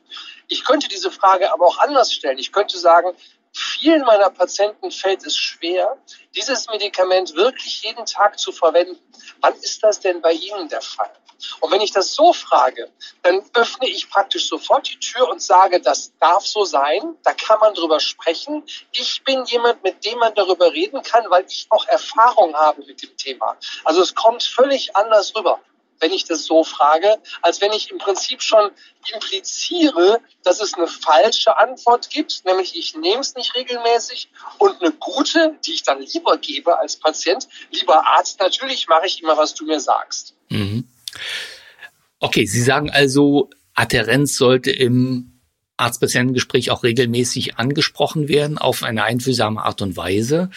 Ich 0.47 0.63
könnte 0.63 0.87
diese 0.87 1.11
Frage 1.11 1.51
aber 1.51 1.65
auch 1.65 1.77
anders 1.79 2.13
stellen. 2.13 2.37
Ich 2.37 2.51
könnte 2.51 2.77
sagen, 2.77 3.13
vielen 3.57 4.01
meiner 4.05 4.29
Patienten 4.29 4.91
fällt 4.91 5.25
es 5.25 5.35
schwer, 5.35 5.97
dieses 6.35 6.67
Medikament 6.67 7.35
wirklich 7.35 7.83
jeden 7.83 8.05
Tag 8.05 8.39
zu 8.39 8.51
verwenden. 8.51 8.99
Wann 9.41 9.55
ist 9.55 9.83
das 9.83 9.99
denn 9.99 10.21
bei 10.21 10.33
Ihnen 10.33 10.69
der 10.69 10.81
Fall? 10.81 11.11
Und 11.59 11.71
wenn 11.71 11.81
ich 11.81 11.91
das 11.91 12.13
so 12.13 12.33
frage, 12.33 12.91
dann 13.21 13.43
öffne 13.53 13.87
ich 13.87 14.09
praktisch 14.09 14.47
sofort 14.47 14.89
die 14.89 14.99
Tür 14.99 15.29
und 15.29 15.41
sage, 15.41 15.79
das 15.79 16.11
darf 16.19 16.45
so 16.45 16.65
sein, 16.65 17.15
da 17.23 17.33
kann 17.33 17.59
man 17.59 17.73
drüber 17.75 17.99
sprechen. 17.99 18.63
Ich 18.91 19.23
bin 19.23 19.45
jemand, 19.45 19.83
mit 19.83 20.03
dem 20.05 20.17
man 20.17 20.33
darüber 20.33 20.71
reden 20.71 21.01
kann, 21.03 21.29
weil 21.29 21.45
ich 21.47 21.67
auch 21.69 21.85
Erfahrung 21.87 22.55
habe 22.55 22.83
mit 22.85 23.03
dem 23.03 23.15
Thema. 23.17 23.57
Also 23.83 24.01
es 24.01 24.15
kommt 24.15 24.43
völlig 24.43 24.95
anders 24.95 25.35
rüber 25.35 25.59
wenn 25.99 26.11
ich 26.11 26.25
das 26.25 26.45
so 26.45 26.63
frage, 26.63 27.17
als 27.41 27.61
wenn 27.61 27.71
ich 27.71 27.91
im 27.91 27.97
Prinzip 27.97 28.41
schon 28.41 28.71
impliziere, 29.13 30.19
dass 30.43 30.61
es 30.61 30.73
eine 30.73 30.87
falsche 30.87 31.57
Antwort 31.57 32.09
gibt, 32.09 32.43
nämlich 32.45 32.77
ich 32.77 32.95
nehme 32.95 33.21
es 33.21 33.35
nicht 33.35 33.55
regelmäßig 33.55 34.29
und 34.57 34.81
eine 34.81 34.91
gute, 34.91 35.57
die 35.65 35.73
ich 35.73 35.83
dann 35.83 36.01
lieber 36.01 36.37
gebe 36.37 36.77
als 36.77 36.97
Patient, 36.97 37.47
lieber 37.71 38.07
Arzt, 38.07 38.39
natürlich 38.39 38.87
mache 38.87 39.07
ich 39.07 39.21
immer, 39.21 39.37
was 39.37 39.53
du 39.53 39.65
mir 39.65 39.79
sagst. 39.79 40.35
Mhm. 40.49 40.87
Okay, 42.19 42.45
Sie 42.45 42.61
sagen 42.61 42.89
also, 42.89 43.49
Adherenz 43.73 44.37
sollte 44.37 44.71
im 44.71 45.36
Arzt-Patienten-Gespräch 45.77 46.71
auch 46.71 46.83
regelmäßig 46.83 47.57
angesprochen 47.57 48.27
werden 48.27 48.57
auf 48.57 48.83
eine 48.83 49.03
einfühlsame 49.03 49.63
Art 49.63 49.81
und 49.81 49.95
Weise. 49.95 50.49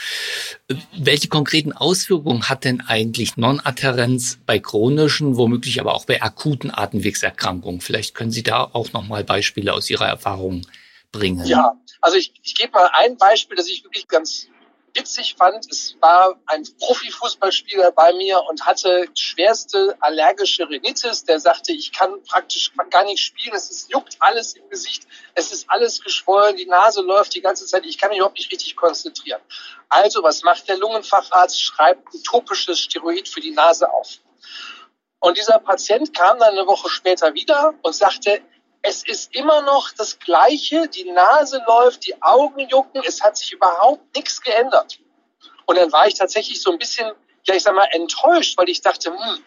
Welche 0.96 1.28
konkreten 1.28 1.72
Auswirkungen 1.72 2.48
hat 2.48 2.64
denn 2.64 2.80
eigentlich 2.80 3.36
Non-Adherenz 3.36 4.38
bei 4.46 4.58
chronischen, 4.58 5.36
womöglich 5.36 5.80
aber 5.80 5.94
auch 5.94 6.06
bei 6.06 6.22
akuten 6.22 6.70
Atemwegserkrankungen? 6.72 7.80
Vielleicht 7.80 8.14
können 8.14 8.30
Sie 8.30 8.42
da 8.42 8.64
auch 8.64 8.92
noch 8.92 9.06
mal 9.06 9.22
Beispiele 9.22 9.72
aus 9.74 9.90
Ihrer 9.90 10.08
Erfahrung 10.08 10.66
bringen. 11.12 11.46
Ja, 11.46 11.72
also 12.00 12.16
ich, 12.16 12.32
ich 12.42 12.54
gebe 12.54 12.72
mal 12.72 12.88
ein 12.92 13.16
Beispiel, 13.16 13.56
das 13.56 13.68
ich 13.68 13.84
wirklich 13.84 14.08
ganz 14.08 14.48
witzig 14.94 15.36
fand, 15.36 15.70
es 15.70 15.96
war 16.00 16.38
ein 16.46 16.66
Profifußballspieler 16.78 17.92
bei 17.92 18.12
mir 18.12 18.42
und 18.48 18.64
hatte 18.66 19.06
schwerste 19.14 19.96
allergische 20.00 20.68
Rhinitis. 20.68 21.24
Der 21.24 21.40
sagte, 21.40 21.72
ich 21.72 21.92
kann 21.92 22.22
praktisch 22.24 22.72
gar 22.90 23.04
nicht 23.04 23.22
spielen, 23.22 23.54
es 23.54 23.70
ist, 23.70 23.90
juckt 23.90 24.16
alles 24.20 24.54
im 24.54 24.68
Gesicht, 24.68 25.06
es 25.34 25.52
ist 25.52 25.68
alles 25.70 26.02
geschwollen, 26.02 26.56
die 26.56 26.66
Nase 26.66 27.02
läuft 27.02 27.34
die 27.34 27.40
ganze 27.40 27.66
Zeit, 27.66 27.84
ich 27.84 27.98
kann 27.98 28.10
mich 28.10 28.18
überhaupt 28.18 28.38
nicht 28.38 28.52
richtig 28.52 28.76
konzentrieren. 28.76 29.40
Also, 29.88 30.22
was 30.22 30.42
macht 30.42 30.68
der 30.68 30.78
Lungenfacharzt? 30.78 31.60
Schreibt 31.60 32.14
ein 32.14 32.22
topisches 32.22 32.78
Steroid 32.80 33.28
für 33.28 33.40
die 33.40 33.50
Nase 33.50 33.92
auf. 33.92 34.18
Und 35.20 35.36
dieser 35.36 35.58
Patient 35.58 36.16
kam 36.16 36.38
dann 36.38 36.56
eine 36.56 36.66
Woche 36.66 36.88
später 36.88 37.34
wieder 37.34 37.74
und 37.82 37.94
sagte, 37.94 38.40
es 38.82 39.06
ist 39.06 39.34
immer 39.34 39.62
noch 39.62 39.90
das 39.92 40.18
Gleiche. 40.18 40.88
Die 40.88 41.10
Nase 41.10 41.62
läuft, 41.66 42.06
die 42.06 42.20
Augen 42.22 42.68
jucken. 42.68 43.02
Es 43.06 43.22
hat 43.22 43.36
sich 43.36 43.52
überhaupt 43.52 44.14
nichts 44.16 44.40
geändert. 44.40 44.98
Und 45.66 45.76
dann 45.76 45.92
war 45.92 46.06
ich 46.06 46.14
tatsächlich 46.14 46.62
so 46.62 46.72
ein 46.72 46.78
bisschen, 46.78 47.12
ja, 47.44 47.54
ich 47.54 47.62
sag 47.62 47.74
mal, 47.74 47.88
enttäuscht, 47.92 48.56
weil 48.58 48.68
ich 48.68 48.80
dachte, 48.80 49.10
hm, 49.10 49.44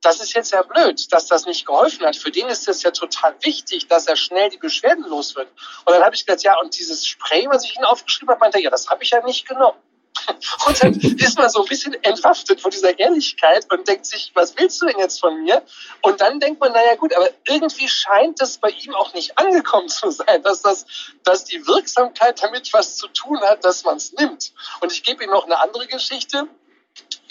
das 0.00 0.20
ist 0.20 0.32
jetzt 0.32 0.52
ja 0.52 0.62
blöd, 0.62 1.12
dass 1.12 1.26
das 1.26 1.44
nicht 1.44 1.66
geholfen 1.66 2.06
hat. 2.06 2.16
Für 2.16 2.30
den 2.30 2.46
ist 2.48 2.68
es 2.68 2.82
ja 2.82 2.92
total 2.92 3.34
wichtig, 3.42 3.88
dass 3.88 4.06
er 4.06 4.16
schnell 4.16 4.48
die 4.48 4.58
Beschwerden 4.58 5.04
los 5.04 5.34
wird. 5.34 5.48
Und 5.84 5.92
dann 5.92 6.02
habe 6.02 6.14
ich 6.14 6.24
gesagt, 6.24 6.44
ja, 6.44 6.58
und 6.60 6.78
dieses 6.78 7.04
Spray, 7.06 7.48
was 7.48 7.64
ich 7.64 7.76
Ihnen 7.76 7.84
aufgeschrieben 7.84 8.30
habe, 8.30 8.40
meinte 8.40 8.58
er, 8.58 8.64
ja, 8.64 8.70
das 8.70 8.88
habe 8.88 9.02
ich 9.02 9.10
ja 9.10 9.22
nicht 9.24 9.48
genommen. 9.48 9.78
Und 10.66 10.82
dann 10.82 10.94
ist 10.94 11.38
man 11.38 11.48
so 11.48 11.62
ein 11.62 11.68
bisschen 11.68 11.94
entwaffnet 12.02 12.60
von 12.60 12.70
dieser 12.70 12.98
Ehrlichkeit 12.98 13.66
und 13.70 13.86
denkt 13.86 14.06
sich, 14.06 14.32
was 14.34 14.56
willst 14.56 14.80
du 14.80 14.86
denn 14.86 14.98
jetzt 14.98 15.20
von 15.20 15.42
mir? 15.42 15.62
Und 16.02 16.20
dann 16.20 16.40
denkt 16.40 16.60
man, 16.60 16.72
naja 16.72 16.94
gut, 16.96 17.14
aber 17.14 17.28
irgendwie 17.46 17.88
scheint 17.88 18.40
das 18.40 18.58
bei 18.58 18.70
ihm 18.70 18.94
auch 18.94 19.14
nicht 19.14 19.38
angekommen 19.38 19.88
zu 19.88 20.10
sein, 20.10 20.42
dass, 20.42 20.62
das, 20.62 20.86
dass 21.24 21.44
die 21.44 21.66
Wirksamkeit 21.66 22.42
damit 22.42 22.72
was 22.72 22.96
zu 22.96 23.08
tun 23.08 23.40
hat, 23.40 23.64
dass 23.64 23.84
man 23.84 23.96
es 23.96 24.12
nimmt. 24.12 24.52
Und 24.80 24.92
ich 24.92 25.02
gebe 25.02 25.24
ihm 25.24 25.30
noch 25.30 25.44
eine 25.44 25.60
andere 25.60 25.86
Geschichte. 25.86 26.48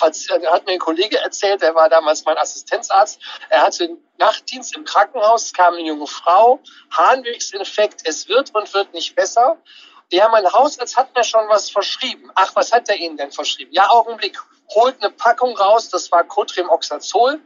Äh, 0.01 0.47
hat 0.47 0.65
mir 0.65 0.73
ein 0.73 0.79
Kollege 0.79 1.17
erzählt, 1.17 1.61
der 1.61 1.75
war 1.75 1.89
damals 1.89 2.23
mein 2.25 2.37
Assistenzarzt. 2.37 3.19
Er 3.49 3.63
hatte 3.63 3.97
Nachtdienst 4.17 4.75
im 4.75 4.85
Krankenhaus, 4.85 5.53
kam 5.53 5.73
eine 5.73 5.87
junge 5.87 6.07
Frau, 6.07 6.59
Harnwegsinfekt, 6.91 8.01
es 8.05 8.27
wird 8.27 8.53
und 8.55 8.73
wird 8.73 8.93
nicht 8.93 9.15
besser. 9.15 9.57
Ja, 10.11 10.29
mein 10.29 10.45
Hausarzt 10.51 10.95
hat 10.95 11.13
mir 11.15 11.23
schon 11.23 11.47
was 11.49 11.69
verschrieben. 11.69 12.31
Ach, 12.35 12.55
was 12.55 12.71
hat 12.71 12.87
er 12.89 12.95
Ihnen 12.95 13.17
denn 13.17 13.31
verschrieben? 13.31 13.71
Ja, 13.73 13.89
Augenblick, 13.89 14.39
holt 14.73 15.01
eine 15.01 15.11
Packung 15.11 15.57
raus, 15.57 15.89
das 15.89 16.11
war 16.11 16.23
Cotrimoxazol. 16.23 17.41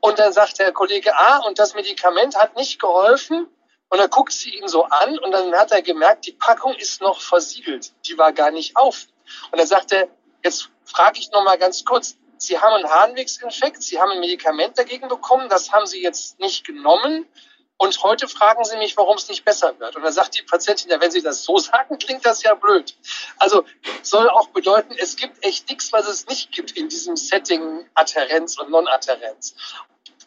Und 0.00 0.18
dann 0.18 0.32
sagt 0.32 0.58
der 0.58 0.72
Kollege, 0.72 1.16
ah, 1.16 1.38
und 1.46 1.58
das 1.58 1.74
Medikament 1.74 2.36
hat 2.36 2.56
nicht 2.56 2.80
geholfen. 2.80 3.48
Und 3.88 3.98
dann 3.98 4.10
guckt 4.10 4.32
sie 4.32 4.56
ihn 4.56 4.68
so 4.68 4.84
an 4.84 5.18
und 5.18 5.30
dann 5.30 5.54
hat 5.54 5.70
er 5.72 5.82
gemerkt, 5.82 6.26
die 6.26 6.32
Packung 6.32 6.74
ist 6.74 7.00
noch 7.00 7.20
versiegelt. 7.20 7.92
Die 8.06 8.18
war 8.18 8.32
gar 8.32 8.50
nicht 8.50 8.76
auf. 8.76 9.06
Und 9.50 9.58
dann 9.58 9.66
sagt 9.66 9.92
er, 9.92 10.08
jetzt 10.42 10.68
frage 10.84 11.18
ich 11.18 11.30
noch 11.30 11.44
mal 11.44 11.58
ganz 11.58 11.84
kurz, 11.84 12.16
Sie 12.36 12.58
haben 12.58 12.74
einen 12.74 12.90
Harnwegsinfekt, 12.90 13.82
Sie 13.82 14.00
haben 14.00 14.10
ein 14.10 14.20
Medikament 14.20 14.76
dagegen 14.76 15.08
bekommen, 15.08 15.48
das 15.48 15.72
haben 15.72 15.86
Sie 15.86 16.02
jetzt 16.02 16.40
nicht 16.40 16.66
genommen. 16.66 17.26
Und 17.76 18.02
heute 18.02 18.28
fragen 18.28 18.64
Sie 18.64 18.76
mich, 18.76 18.96
warum 18.96 19.16
es 19.16 19.28
nicht 19.28 19.44
besser 19.44 19.78
wird. 19.78 19.96
Und 19.96 20.02
dann 20.02 20.12
sagt 20.12 20.38
die 20.38 20.42
Patientin, 20.42 20.90
ja, 20.90 21.00
wenn 21.00 21.10
Sie 21.10 21.22
das 21.22 21.44
so 21.44 21.58
sagen, 21.58 21.98
klingt 21.98 22.24
das 22.24 22.42
ja 22.42 22.54
blöd. 22.54 22.96
Also 23.38 23.64
soll 24.02 24.28
auch 24.30 24.48
bedeuten, 24.48 24.94
es 24.96 25.16
gibt 25.16 25.44
echt 25.44 25.68
nichts, 25.68 25.92
was 25.92 26.06
es 26.08 26.26
nicht 26.26 26.52
gibt 26.52 26.72
in 26.72 26.88
diesem 26.88 27.16
Setting 27.16 27.88
Adherenz 27.94 28.58
und 28.58 28.70
Non-Adherenz. 28.70 29.54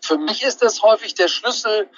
Für 0.01 0.17
mich 0.17 0.43
ist 0.43 0.61
das 0.61 0.81
häufig 0.83 1.15
der 1.15 1.27
Schlüssel, 1.27 1.89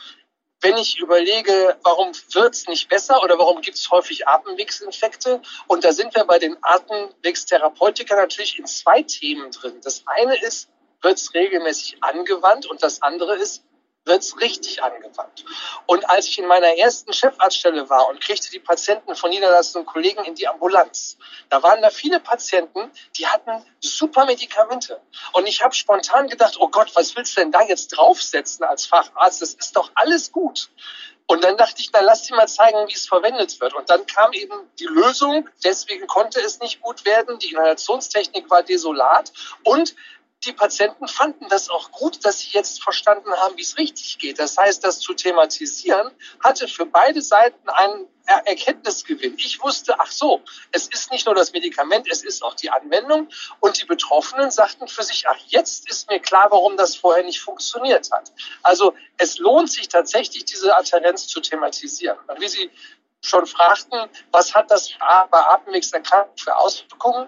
wenn 0.61 0.77
ich 0.77 0.99
überlege, 0.99 1.77
warum 1.83 2.11
wird 2.33 2.53
es 2.53 2.67
nicht 2.67 2.89
besser 2.89 3.23
oder 3.23 3.39
warum 3.39 3.61
gibt 3.61 3.77
es 3.77 3.89
häufig 3.91 4.27
Atemwegsinfekte? 4.27 5.41
Und 5.67 5.85
da 5.85 5.93
sind 5.93 6.13
wir 6.15 6.25
bei 6.25 6.37
den 6.37 6.57
Atemwegstherapeutika 6.61 8.15
natürlich 8.15 8.59
in 8.59 8.65
zwei 8.65 9.03
Themen 9.03 9.51
drin. 9.51 9.79
Das 9.83 10.03
eine 10.05 10.35
ist, 10.41 10.69
wird 11.01 11.17
es 11.17 11.33
regelmäßig 11.33 12.03
angewandt 12.03 12.65
und 12.65 12.83
das 12.83 13.01
andere 13.01 13.35
ist, 13.37 13.63
wird 14.05 14.23
es 14.23 14.39
richtig 14.39 14.81
angewandt. 14.83 15.45
Und 15.85 16.09
als 16.09 16.27
ich 16.27 16.39
in 16.39 16.47
meiner 16.47 16.77
ersten 16.77 17.13
Chefarztstelle 17.13 17.89
war 17.89 18.07
und 18.09 18.21
kriegte 18.21 18.49
die 18.49 18.59
Patienten 18.59 19.15
von 19.15 19.29
niederlassenden 19.29 19.85
Kollegen 19.85 20.23
in 20.25 20.35
die 20.35 20.47
Ambulanz, 20.47 21.17
da 21.49 21.61
waren 21.61 21.81
da 21.81 21.89
viele 21.89 22.19
Patienten, 22.19 22.91
die 23.17 23.27
hatten 23.27 23.63
super 23.79 24.25
Medikamente. 24.25 24.99
Und 25.33 25.47
ich 25.47 25.63
habe 25.63 25.75
spontan 25.75 26.27
gedacht, 26.27 26.55
oh 26.59 26.69
Gott, 26.69 26.95
was 26.95 27.15
willst 27.15 27.37
du 27.37 27.41
denn 27.41 27.51
da 27.51 27.61
jetzt 27.61 27.89
draufsetzen 27.89 28.65
als 28.65 28.85
Facharzt? 28.85 29.41
Das 29.41 29.53
ist 29.53 29.75
doch 29.75 29.91
alles 29.95 30.31
gut. 30.31 30.69
Und 31.31 31.43
dann 31.43 31.57
dachte 31.57 31.79
ich, 31.79 31.91
na 31.93 31.99
lass 31.99 32.23
dir 32.23 32.35
mal 32.35 32.47
zeigen, 32.47 32.87
wie 32.87 32.93
es 32.93 33.07
verwendet 33.07 33.61
wird. 33.61 33.75
Und 33.75 33.87
dann 33.91 34.03
kam 34.07 34.33
eben 34.33 34.67
die 34.79 34.87
Lösung, 34.87 35.47
deswegen 35.63 36.07
konnte 36.07 36.39
es 36.39 36.59
nicht 36.59 36.81
gut 36.81 37.05
werden. 37.05 37.37
Die 37.37 37.51
Inhalationstechnik 37.51 38.49
war 38.49 38.63
desolat. 38.63 39.31
Und 39.63 39.95
die 40.45 40.53
Patienten 40.53 41.07
fanden 41.07 41.47
das 41.49 41.69
auch 41.69 41.91
gut, 41.91 42.23
dass 42.23 42.39
sie 42.39 42.51
jetzt 42.51 42.81
verstanden 42.81 43.31
haben, 43.31 43.57
wie 43.57 43.61
es 43.61 43.77
richtig 43.77 44.17
geht. 44.19 44.39
Das 44.39 44.57
heißt, 44.57 44.83
das 44.83 44.99
zu 44.99 45.13
thematisieren 45.13 46.11
hatte 46.43 46.67
für 46.67 46.85
beide 46.85 47.21
Seiten 47.21 47.67
einen 47.69 48.07
Erkenntnisgewinn. 48.25 49.37
Ich 49.37 49.61
wusste, 49.61 49.99
ach 49.99 50.11
so, 50.11 50.41
es 50.71 50.87
ist 50.87 51.11
nicht 51.11 51.25
nur 51.25 51.35
das 51.35 51.51
Medikament, 51.51 52.07
es 52.09 52.23
ist 52.23 52.43
auch 52.43 52.53
die 52.53 52.69
Anwendung. 52.69 53.27
Und 53.59 53.81
die 53.81 53.85
Betroffenen 53.85 54.49
sagten 54.51 54.87
für 54.87 55.03
sich, 55.03 55.27
ach, 55.27 55.37
jetzt 55.47 55.89
ist 55.89 56.09
mir 56.09 56.19
klar, 56.19 56.47
warum 56.51 56.77
das 56.77 56.95
vorher 56.95 57.23
nicht 57.23 57.41
funktioniert 57.41 58.09
hat. 58.11 58.31
Also 58.63 58.93
es 59.17 59.39
lohnt 59.39 59.71
sich 59.71 59.89
tatsächlich, 59.89 60.45
diese 60.45 60.77
Adherenz 60.77 61.27
zu 61.27 61.41
thematisieren. 61.41 62.17
Und 62.27 62.39
wie 62.39 62.47
Sie 62.47 62.71
schon 63.21 63.45
fragten, 63.45 64.09
was 64.31 64.53
hat 64.53 64.71
das 64.71 64.91
bei 65.29 65.39
Atemwegserkrankungen 65.39 66.37
für 66.37 66.55
Auswirkungen? 66.55 67.27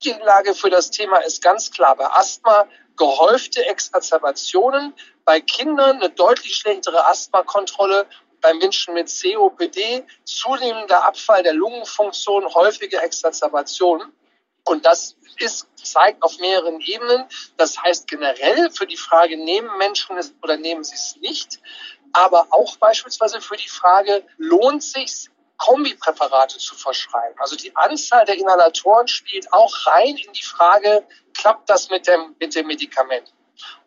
Studienlage 0.00 0.54
für 0.54 0.70
das 0.70 0.92
Thema 0.92 1.18
ist 1.18 1.42
ganz 1.42 1.72
klar. 1.72 1.96
Bei 1.96 2.06
Asthma 2.06 2.68
gehäufte 2.96 3.66
Exacerbationen, 3.66 4.94
bei 5.24 5.40
Kindern 5.40 5.96
eine 5.96 6.10
deutlich 6.10 6.54
schlechtere 6.54 7.04
Asthmakontrolle, 7.08 8.06
bei 8.40 8.54
Menschen 8.54 8.94
mit 8.94 9.10
COPD 9.10 10.04
zunehmender 10.24 11.04
Abfall 11.04 11.42
der 11.42 11.54
Lungenfunktion, 11.54 12.54
häufige 12.54 12.98
Exacerbationen. 12.98 14.12
Und 14.64 14.86
das 14.86 15.16
ist, 15.38 15.66
zeigt 15.74 16.22
auf 16.22 16.38
mehreren 16.38 16.80
Ebenen. 16.80 17.24
Das 17.56 17.82
heißt 17.82 18.06
generell 18.06 18.70
für 18.70 18.86
die 18.86 18.96
Frage, 18.96 19.36
nehmen 19.36 19.76
Menschen 19.78 20.16
es 20.16 20.32
oder 20.42 20.56
nehmen 20.56 20.84
sie 20.84 20.94
es 20.94 21.16
nicht, 21.16 21.58
aber 22.12 22.46
auch 22.50 22.76
beispielsweise 22.76 23.40
für 23.40 23.56
die 23.56 23.68
Frage, 23.68 24.24
lohnt 24.36 24.84
sich 24.84 25.28
Kombipräparate 25.58 26.58
zu 26.58 26.74
verschreiben. 26.74 27.38
Also 27.38 27.56
die 27.56 27.74
Anzahl 27.76 28.24
der 28.24 28.36
Inhalatoren 28.36 29.08
spielt 29.08 29.52
auch 29.52 29.74
rein 29.86 30.16
in 30.16 30.32
die 30.32 30.44
Frage, 30.44 31.06
klappt 31.36 31.68
das 31.68 31.90
mit 31.90 32.06
dem, 32.06 32.34
mit 32.38 32.54
dem 32.54 32.66
Medikament? 32.66 33.32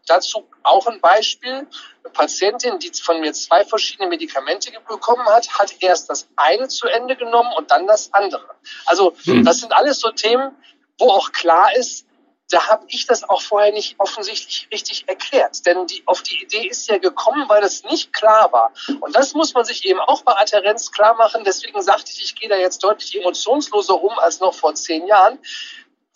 Dazu 0.05 0.47
auch 0.63 0.87
ein 0.87 0.99
Beispiel. 0.99 1.67
Eine 2.03 2.13
Patientin, 2.13 2.79
die 2.79 2.91
von 3.01 3.21
mir 3.21 3.33
zwei 3.33 3.63
verschiedene 3.63 4.09
Medikamente 4.09 4.71
bekommen 4.87 5.25
hat, 5.27 5.49
hat 5.57 5.73
erst 5.79 6.09
das 6.09 6.27
eine 6.35 6.67
zu 6.67 6.87
Ende 6.87 7.15
genommen 7.15 7.53
und 7.57 7.71
dann 7.71 7.87
das 7.87 8.13
andere. 8.13 8.55
Also 8.85 9.15
hm. 9.23 9.45
das 9.45 9.59
sind 9.59 9.71
alles 9.71 9.99
so 9.99 10.11
Themen, 10.11 10.55
wo 10.97 11.09
auch 11.09 11.31
klar 11.31 11.75
ist, 11.75 12.05
da 12.51 12.67
habe 12.67 12.86
ich 12.89 13.05
das 13.05 13.27
auch 13.27 13.41
vorher 13.41 13.72
nicht 13.72 13.96
offensichtlich 13.98 14.67
richtig 14.72 15.08
erklärt. 15.08 15.65
Denn 15.65 15.88
die, 15.88 16.03
auf 16.05 16.22
die 16.22 16.41
Idee 16.43 16.67
ist 16.67 16.88
ja 16.88 16.98
gekommen, 16.98 17.48
weil 17.48 17.62
das 17.62 17.84
nicht 17.84 18.13
klar 18.13 18.51
war. 18.51 18.74
Und 19.00 19.15
das 19.15 19.34
muss 19.34 19.53
man 19.53 19.65
sich 19.65 19.86
eben 19.86 20.00
auch 20.00 20.24
bei 20.24 20.34
Adherenz 20.34 20.91
klar 20.91 21.15
machen. 21.15 21.43
Deswegen 21.46 21.81
sagte 21.81 22.12
ich, 22.12 22.24
ich 22.24 22.36
gehe 22.36 22.50
da 22.50 22.55
jetzt 22.55 22.84
deutlich 22.84 23.20
emotionsloser 23.20 24.01
um 24.01 24.17
als 24.20 24.39
noch 24.39 24.53
vor 24.53 24.75
zehn 24.75 25.08
Jahren. 25.08 25.39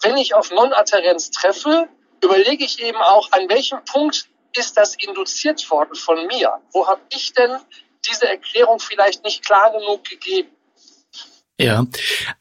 Wenn 0.02 0.18
ich 0.18 0.34
auf 0.34 0.52
Non-Adherenz 0.52 1.32
treffe, 1.32 1.88
überlege 2.22 2.66
ich 2.66 2.82
eben 2.82 2.98
auch, 2.98 3.32
an 3.32 3.50
welchem 3.50 3.84
Punkt 3.86 4.28
ist 4.56 4.78
das 4.78 4.96
induziert 4.96 5.70
worden 5.70 5.96
von 5.96 6.28
mir? 6.28 6.62
Wo 6.72 6.88
habe 6.88 7.02
ich 7.10 7.34
denn 7.34 7.58
diese 8.08 8.28
Erklärung 8.28 8.80
vielleicht 8.80 9.24
nicht 9.24 9.46
klar 9.46 9.72
genug 9.72 10.04
gegeben? 10.04 10.50
Ja, 11.58 11.88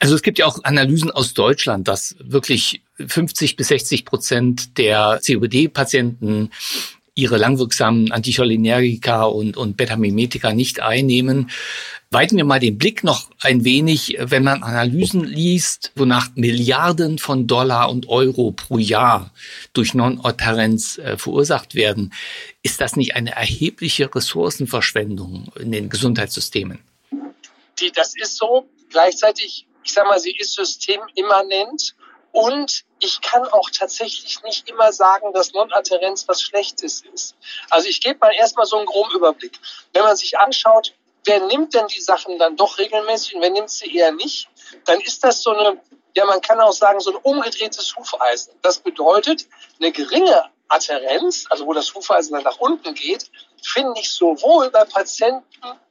also 0.01 0.17
es 0.17 0.23
gibt 0.23 0.39
ja 0.39 0.47
auch 0.47 0.65
Analysen 0.65 1.11
aus 1.11 1.35
Deutschland, 1.35 1.87
dass 1.87 2.17
wirklich 2.19 2.83
50 2.97 3.55
bis 3.55 3.69
60 3.69 4.05
Prozent 4.05 4.77
der 4.77 5.21
COPD-Patienten 5.25 6.51
ihre 7.15 7.39
langwirksamen 7.39 8.11
Anticholinergika 8.11 9.23
und, 9.23 9.57
und 9.57 9.77
Beta-Mimetika 9.77 10.53
nicht 10.53 10.81
einnehmen. 10.81 11.51
Weiten 12.11 12.37
wir 12.37 12.45
mal 12.45 12.59
den 12.59 12.77
Blick 12.77 13.05
noch 13.05 13.31
ein 13.41 13.65
wenig, 13.65 14.17
wenn 14.19 14.43
man 14.43 14.65
Analysen 14.65 15.25
liest, 15.25 15.93
wonach 15.95 16.31
Milliarden 16.35 17.19
von 17.19 17.47
Dollar 17.47 17.91
und 17.91 18.09
Euro 18.09 18.51
pro 18.51 18.79
Jahr 18.79 19.33
durch 19.73 19.95
Non-Adherenz 19.95 20.99
äh, 20.99 21.17
verursacht 21.17 21.77
werden. 21.77 22.13
Ist 22.63 22.81
das 22.81 22.97
nicht 22.97 23.15
eine 23.15 23.33
erhebliche 23.33 24.13
Ressourcenverschwendung 24.13 25.53
in 25.59 25.71
den 25.71 25.89
Gesundheitssystemen? 25.89 26.79
Die, 27.81 27.91
das 27.93 28.15
ist 28.17 28.37
so. 28.37 28.69
Gleichzeitig, 28.95 29.67
ich 29.83 29.93
sage 29.93 30.09
mal, 30.09 30.21
sie 30.21 30.37
ist 30.39 30.55
systemimmanent 30.55 31.97
und 32.31 32.85
ich 33.01 33.21
kann 33.21 33.43
auch 33.49 33.69
tatsächlich 33.71 34.41
nicht 34.45 34.69
immer 34.69 34.93
sagen, 34.93 35.33
dass 35.33 35.53
Non-Adherenz 35.53 36.29
was 36.29 36.41
Schlechtes 36.41 37.03
ist. 37.13 37.35
Also 37.71 37.89
ich 37.89 38.01
gebe 38.01 38.21
mal 38.21 38.33
erstmal 38.33 38.67
so 38.67 38.77
einen 38.77 38.87
groben 38.87 39.11
Überblick. 39.17 39.59
Wenn 39.95 40.05
man 40.05 40.15
sich 40.15 40.39
anschaut, 40.39 40.95
wer 41.25 41.45
nimmt 41.45 41.75
denn 41.75 41.89
die 41.89 42.01
Sachen 42.01 42.39
dann 42.39 42.57
doch 42.57 42.79
regelmäßig 42.79 43.35
und 43.35 43.43
wer 43.43 43.51
nimmt 43.51 43.69
sie 43.69 43.93
eher 43.93 44.13
nicht, 44.13 44.49
dann 44.85 45.01
ist 45.01 45.25
das 45.25 45.43
so 45.43 45.51
eine, 45.51 45.81
ja 46.17 46.25
man 46.27 46.41
kann 46.41 46.61
auch 46.61 46.73
sagen, 46.73 47.01
so 47.01 47.11
ein 47.11 47.17
umgedrehtes 47.17 47.97
Hufeisen. 47.97 48.55
Das 48.63 48.79
bedeutet, 48.79 49.49
eine 49.81 49.91
geringe 49.91 50.51
Adherenz, 50.69 51.47
also 51.51 51.67
wo 51.67 51.73
das 51.73 51.93
Hufeisen 51.93 52.35
dann 52.35 52.45
nach 52.45 52.61
unten 52.61 52.95
geht, 52.95 53.29
finde 53.61 53.99
ich 53.99 54.13
sowohl 54.13 54.71
bei 54.71 54.85
Patienten 54.85 55.43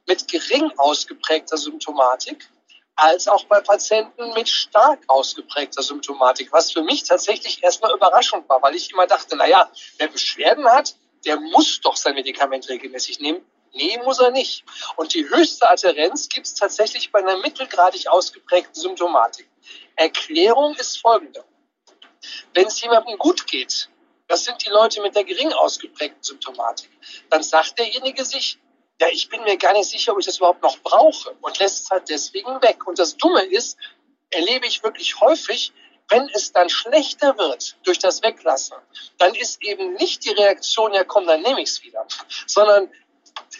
mit 0.06 0.26
gering 0.26 0.72
ausgeprägter 0.78 1.58
Symptomatik 1.58 2.48
als 2.96 3.28
auch 3.28 3.44
bei 3.44 3.60
Patienten 3.60 4.32
mit 4.34 4.48
stark 4.48 5.00
ausgeprägter 5.08 5.82
Symptomatik, 5.82 6.52
was 6.52 6.72
für 6.72 6.82
mich 6.82 7.04
tatsächlich 7.04 7.62
erstmal 7.62 7.92
überraschend 7.94 8.48
war, 8.48 8.62
weil 8.62 8.74
ich 8.74 8.92
immer 8.92 9.06
dachte, 9.06 9.36
naja, 9.36 9.70
wer 9.98 10.08
Beschwerden 10.08 10.66
hat, 10.66 10.94
der 11.24 11.38
muss 11.40 11.80
doch 11.80 11.96
sein 11.96 12.14
Medikament 12.14 12.68
regelmäßig 12.68 13.18
nehmen. 13.20 13.44
Nee, 13.72 13.98
muss 14.04 14.20
er 14.20 14.30
nicht. 14.30 14.64
Und 14.96 15.14
die 15.14 15.28
höchste 15.28 15.68
Adherenz 15.68 16.28
gibt 16.28 16.46
es 16.46 16.54
tatsächlich 16.54 17.10
bei 17.10 17.18
einer 17.18 17.38
mittelgradig 17.38 18.06
ausgeprägten 18.06 18.74
Symptomatik. 18.74 19.48
Erklärung 19.96 20.76
ist 20.76 20.98
folgende. 20.98 21.44
Wenn 22.52 22.66
es 22.66 22.80
jemandem 22.80 23.18
gut 23.18 23.46
geht, 23.48 23.88
das 24.28 24.44
sind 24.44 24.64
die 24.64 24.70
Leute 24.70 25.02
mit 25.02 25.16
der 25.16 25.24
gering 25.24 25.52
ausgeprägten 25.52 26.22
Symptomatik, 26.22 26.90
dann 27.30 27.42
sagt 27.42 27.78
derjenige 27.78 28.24
sich, 28.24 28.58
ja, 29.00 29.08
ich 29.10 29.28
bin 29.28 29.42
mir 29.42 29.56
gar 29.56 29.72
nicht 29.72 29.90
sicher, 29.90 30.12
ob 30.12 30.20
ich 30.20 30.26
das 30.26 30.38
überhaupt 30.38 30.62
noch 30.62 30.78
brauche 30.78 31.34
und 31.40 31.58
lässt 31.58 31.84
es 31.84 31.90
halt 31.90 32.08
deswegen 32.08 32.62
weg. 32.62 32.86
Und 32.86 32.98
das 32.98 33.16
Dumme 33.16 33.42
ist, 33.44 33.76
erlebe 34.30 34.66
ich 34.66 34.82
wirklich 34.82 35.20
häufig, 35.20 35.72
Wenn 36.10 36.28
es 36.34 36.52
dann 36.52 36.68
schlechter 36.68 37.38
wird 37.38 37.76
durch 37.84 37.98
das 37.98 38.22
Weglassen, 38.22 38.76
dann 39.16 39.34
ist 39.34 39.62
eben 39.62 39.94
nicht 39.94 40.22
die 40.26 40.32
Reaktion, 40.32 40.92
ja 40.92 41.02
komm, 41.02 41.26
dann 41.26 41.40
nehme 41.40 41.62
ich 41.62 41.70
es 41.70 41.82
wieder, 41.82 42.06
sondern 42.46 42.92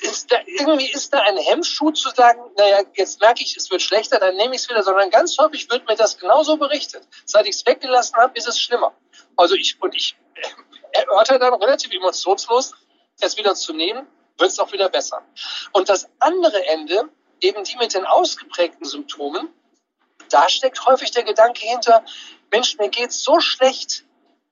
ist 0.02 0.30
da, 0.30 0.36
irgendwie 0.46 0.90
ist 0.90 1.12
da 1.14 1.20
ein 1.20 1.38
Hemmschuh 1.38 1.90
zu 1.92 2.10
sagen, 2.10 2.40
naja, 2.58 2.82
jetzt 2.94 3.20
merke 3.20 3.42
ich, 3.42 3.56
es 3.56 3.70
wird 3.70 3.80
schlechter, 3.80 4.18
dann 4.18 4.36
nehme 4.36 4.54
ich 4.54 4.60
es 4.60 4.68
wieder, 4.68 4.82
sondern 4.82 5.10
ganz 5.10 5.38
häufig 5.38 5.70
wird 5.70 5.88
mir 5.88 5.96
das 5.96 6.18
genauso 6.18 6.58
berichtet. 6.58 7.02
Seit 7.24 7.46
ich 7.46 7.56
es 7.56 7.66
weggelassen 7.66 8.16
habe, 8.16 8.36
ist 8.36 8.46
es 8.46 8.60
schlimmer. 8.60 8.94
Also 9.36 9.54
ich, 9.54 9.80
und 9.80 9.94
ich 9.94 10.16
erörter 10.92 11.38
dann 11.38 11.54
relativ 11.54 11.92
emotionslos, 11.92 12.74
es 13.20 13.36
wieder 13.36 13.54
zu 13.54 13.72
nehmen, 13.72 14.06
wird 14.38 14.50
es 14.50 14.58
auch 14.58 14.72
wieder 14.72 14.88
besser. 14.88 15.22
Und 15.72 15.88
das 15.88 16.08
andere 16.18 16.66
Ende, 16.66 17.08
eben 17.40 17.64
die 17.64 17.76
mit 17.76 17.94
den 17.94 18.04
ausgeprägten 18.04 18.86
Symptomen, 18.86 19.48
da 20.30 20.48
steckt 20.48 20.84
häufig 20.86 21.10
der 21.10 21.24
Gedanke 21.24 21.66
hinter, 21.66 22.04
Mensch, 22.50 22.76
mir 22.78 22.88
geht's 22.88 23.22
so 23.22 23.40
schlecht, 23.40 24.04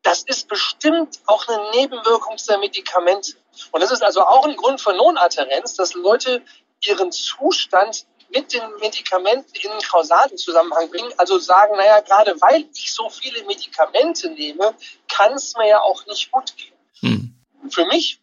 das 0.03 0.23
ist 0.25 0.49
bestimmt 0.49 1.21
auch 1.27 1.47
eine 1.47 1.71
Nebenwirkung 1.71 2.37
der 2.49 2.59
Medikamente. 2.59 3.35
Und 3.71 3.81
das 3.81 3.93
ist 3.93 4.03
also 4.03 4.23
auch 4.23 4.47
ein 4.47 4.57
Grund 4.57 4.81
für 4.81 4.93
Non-Adherenz, 4.93 5.75
dass 5.75 5.95
Leute 5.95 6.43
ihren 6.85 7.13
Zustand 7.13 8.07
mit 8.31 8.53
den 8.53 8.63
Medikamenten 8.81 9.55
in 9.55 9.71
einen 9.71 9.81
kausalen 9.83 10.37
Zusammenhang 10.37 10.91
bringen. 10.91 11.13
Also 11.19 11.39
sagen, 11.39 11.77
naja, 11.77 12.01
gerade 12.01 12.41
weil 12.41 12.69
ich 12.75 12.93
so 12.93 13.09
viele 13.11 13.45
Medikamente 13.45 14.31
nehme, 14.31 14.75
kann 15.09 15.35
es 15.35 15.55
mir 15.57 15.69
ja 15.69 15.81
auch 15.81 16.05
nicht 16.07 16.31
gut 16.31 16.57
gehen. 16.57 16.75
Hm. 17.01 17.71
Für 17.71 17.87
mich, 17.87 18.21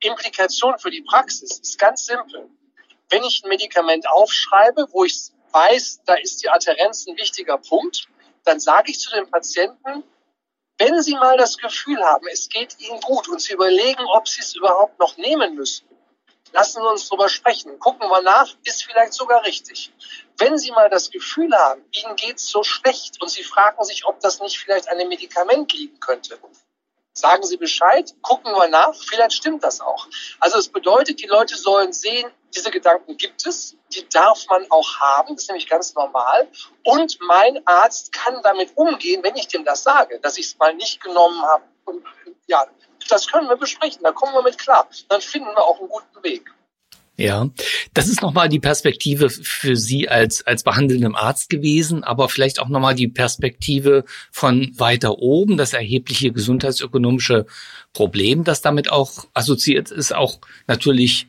Implikation 0.00 0.78
für 0.78 0.90
die 0.90 1.02
Praxis 1.02 1.58
ist 1.58 1.78
ganz 1.78 2.06
simpel. 2.06 2.48
Wenn 3.08 3.22
ich 3.24 3.42
ein 3.44 3.48
Medikament 3.48 4.08
aufschreibe, 4.08 4.86
wo 4.90 5.04
ich 5.04 5.30
weiß, 5.52 6.02
da 6.04 6.14
ist 6.14 6.42
die 6.42 6.48
Adherenz 6.48 7.06
ein 7.06 7.16
wichtiger 7.16 7.58
Punkt, 7.58 8.08
dann 8.44 8.60
sage 8.60 8.90
ich 8.90 8.98
zu 8.98 9.10
den 9.10 9.30
Patienten, 9.30 10.04
wenn 10.78 11.00
Sie 11.00 11.14
mal 11.14 11.38
das 11.38 11.56
Gefühl 11.56 12.02
haben, 12.04 12.26
es 12.30 12.48
geht 12.48 12.78
Ihnen 12.80 13.00
gut 13.00 13.28
und 13.28 13.40
Sie 13.40 13.54
überlegen, 13.54 14.04
ob 14.14 14.28
Sie 14.28 14.42
es 14.42 14.54
überhaupt 14.54 14.98
noch 14.98 15.16
nehmen 15.16 15.54
müssen, 15.54 15.88
lassen 16.52 16.82
Sie 16.82 16.88
uns 16.88 17.08
drüber 17.08 17.30
sprechen. 17.30 17.78
Gucken 17.78 18.08
wir 18.08 18.20
nach, 18.20 18.54
ist 18.64 18.84
vielleicht 18.84 19.14
sogar 19.14 19.44
richtig. 19.44 19.92
Wenn 20.36 20.58
Sie 20.58 20.70
mal 20.72 20.90
das 20.90 21.10
Gefühl 21.10 21.54
haben, 21.56 21.82
Ihnen 21.92 22.16
geht 22.16 22.36
es 22.36 22.48
so 22.48 22.62
schlecht 22.62 23.22
und 23.22 23.30
Sie 23.30 23.42
fragen 23.42 23.82
sich, 23.84 24.04
ob 24.04 24.20
das 24.20 24.40
nicht 24.40 24.58
vielleicht 24.58 24.90
an 24.90 24.98
dem 24.98 25.08
Medikament 25.08 25.72
liegen 25.72 25.98
könnte, 25.98 26.38
sagen 27.16 27.44
Sie 27.44 27.56
Bescheid, 27.56 28.14
gucken 28.22 28.52
wir 28.52 28.68
nach, 28.68 28.94
vielleicht 28.94 29.32
stimmt 29.32 29.64
das 29.64 29.80
auch. 29.80 30.06
Also 30.38 30.58
es 30.58 30.68
bedeutet, 30.68 31.20
die 31.20 31.26
Leute 31.26 31.56
sollen 31.56 31.92
sehen, 31.92 32.30
diese 32.54 32.70
Gedanken 32.70 33.16
gibt 33.16 33.46
es, 33.46 33.76
die 33.92 34.06
darf 34.08 34.46
man 34.48 34.66
auch 34.70 35.00
haben, 35.00 35.34
das 35.34 35.44
ist 35.44 35.48
nämlich 35.48 35.68
ganz 35.68 35.94
normal. 35.94 36.48
Und 36.84 37.18
mein 37.20 37.66
Arzt 37.66 38.12
kann 38.12 38.40
damit 38.42 38.76
umgehen, 38.76 39.22
wenn 39.22 39.36
ich 39.36 39.48
dem 39.48 39.64
das 39.64 39.82
sage, 39.82 40.20
dass 40.20 40.36
ich 40.38 40.46
es 40.46 40.58
mal 40.58 40.74
nicht 40.74 41.02
genommen 41.02 41.42
habe. 41.42 41.64
Und 41.86 42.04
ja, 42.46 42.66
das 43.08 43.30
können 43.30 43.48
wir 43.48 43.56
besprechen, 43.56 44.02
da 44.02 44.12
kommen 44.12 44.34
wir 44.34 44.42
mit 44.42 44.58
klar. 44.58 44.88
Dann 45.08 45.20
finden 45.20 45.48
wir 45.48 45.64
auch 45.64 45.78
einen 45.78 45.88
guten 45.88 46.22
Weg. 46.22 46.52
Ja, 47.18 47.48
das 47.94 48.08
ist 48.08 48.20
nochmal 48.20 48.50
die 48.50 48.60
Perspektive 48.60 49.30
für 49.30 49.74
Sie 49.74 50.06
als, 50.06 50.46
als 50.46 50.62
behandelndem 50.62 51.14
Arzt 51.14 51.48
gewesen, 51.48 52.04
aber 52.04 52.28
vielleicht 52.28 52.60
auch 52.60 52.68
nochmal 52.68 52.94
die 52.94 53.08
Perspektive 53.08 54.04
von 54.30 54.70
weiter 54.76 55.18
oben, 55.18 55.56
das 55.56 55.72
erhebliche 55.72 56.30
gesundheitsökonomische 56.30 57.46
Problem, 57.94 58.44
das 58.44 58.60
damit 58.60 58.92
auch 58.92 59.26
assoziiert 59.32 59.90
ist, 59.90 60.14
auch 60.14 60.40
natürlich 60.66 61.28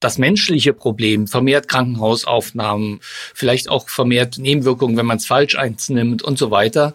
das 0.00 0.16
menschliche 0.16 0.72
Problem, 0.72 1.26
vermehrt 1.26 1.68
Krankenhausaufnahmen, 1.68 3.00
vielleicht 3.34 3.68
auch 3.68 3.88
vermehrt 3.88 4.38
Nebenwirkungen, 4.38 4.96
wenn 4.96 5.06
man 5.06 5.18
es 5.18 5.26
falsch 5.26 5.56
einnimmt 5.56 6.22
und 6.22 6.38
so 6.38 6.50
weiter. 6.50 6.94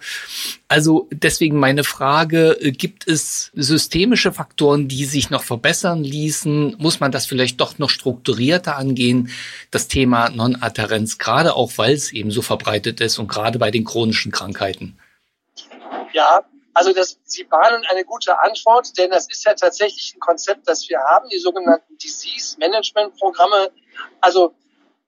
Also 0.68 1.08
deswegen 1.12 1.60
meine 1.60 1.84
Frage, 1.84 2.58
gibt 2.62 3.08
es 3.08 3.52
systemische 3.54 4.32
Faktoren, 4.32 4.88
die 4.88 5.06
sich 5.06 5.30
noch 5.30 5.44
verbessern 5.44 6.04
ließen? 6.04 6.76
Muss 6.80 7.00
man 7.00 7.12
das 7.12 7.28
vielleicht 7.28 7.62
doch 7.62 7.78
noch 7.78 7.92
strukturierter 7.92 8.76
angehen, 8.76 9.30
das 9.70 9.88
Thema 9.88 10.30
Non-Adherenz, 10.30 11.20
gerade 11.20 11.56
auch 11.56 11.74
weil 11.78 11.94
es 11.94 12.12
eben 12.12 12.32
so 12.32 12.42
verbreitet 12.42 13.00
ist 13.02 13.20
und 13.20 13.28
gerade 13.28 13.60
bei 13.60 13.70
den 13.70 13.86
chronischen 13.86 14.32
Krankheiten? 14.32 14.98
Ja, 16.14 16.44
also 16.76 16.92
das, 16.92 17.18
Sie 17.24 17.46
bahnen 17.46 17.86
eine 17.90 18.04
gute 18.04 18.38
Antwort, 18.38 18.98
denn 18.98 19.10
das 19.10 19.30
ist 19.30 19.46
ja 19.46 19.54
tatsächlich 19.54 20.14
ein 20.14 20.20
Konzept, 20.20 20.68
das 20.68 20.88
wir 20.90 21.00
haben, 21.00 21.30
die 21.30 21.40
sogenannten 21.40 21.98
Disease 21.98 22.58
Management 22.60 23.18
Programme. 23.18 23.72
Also 24.20 24.54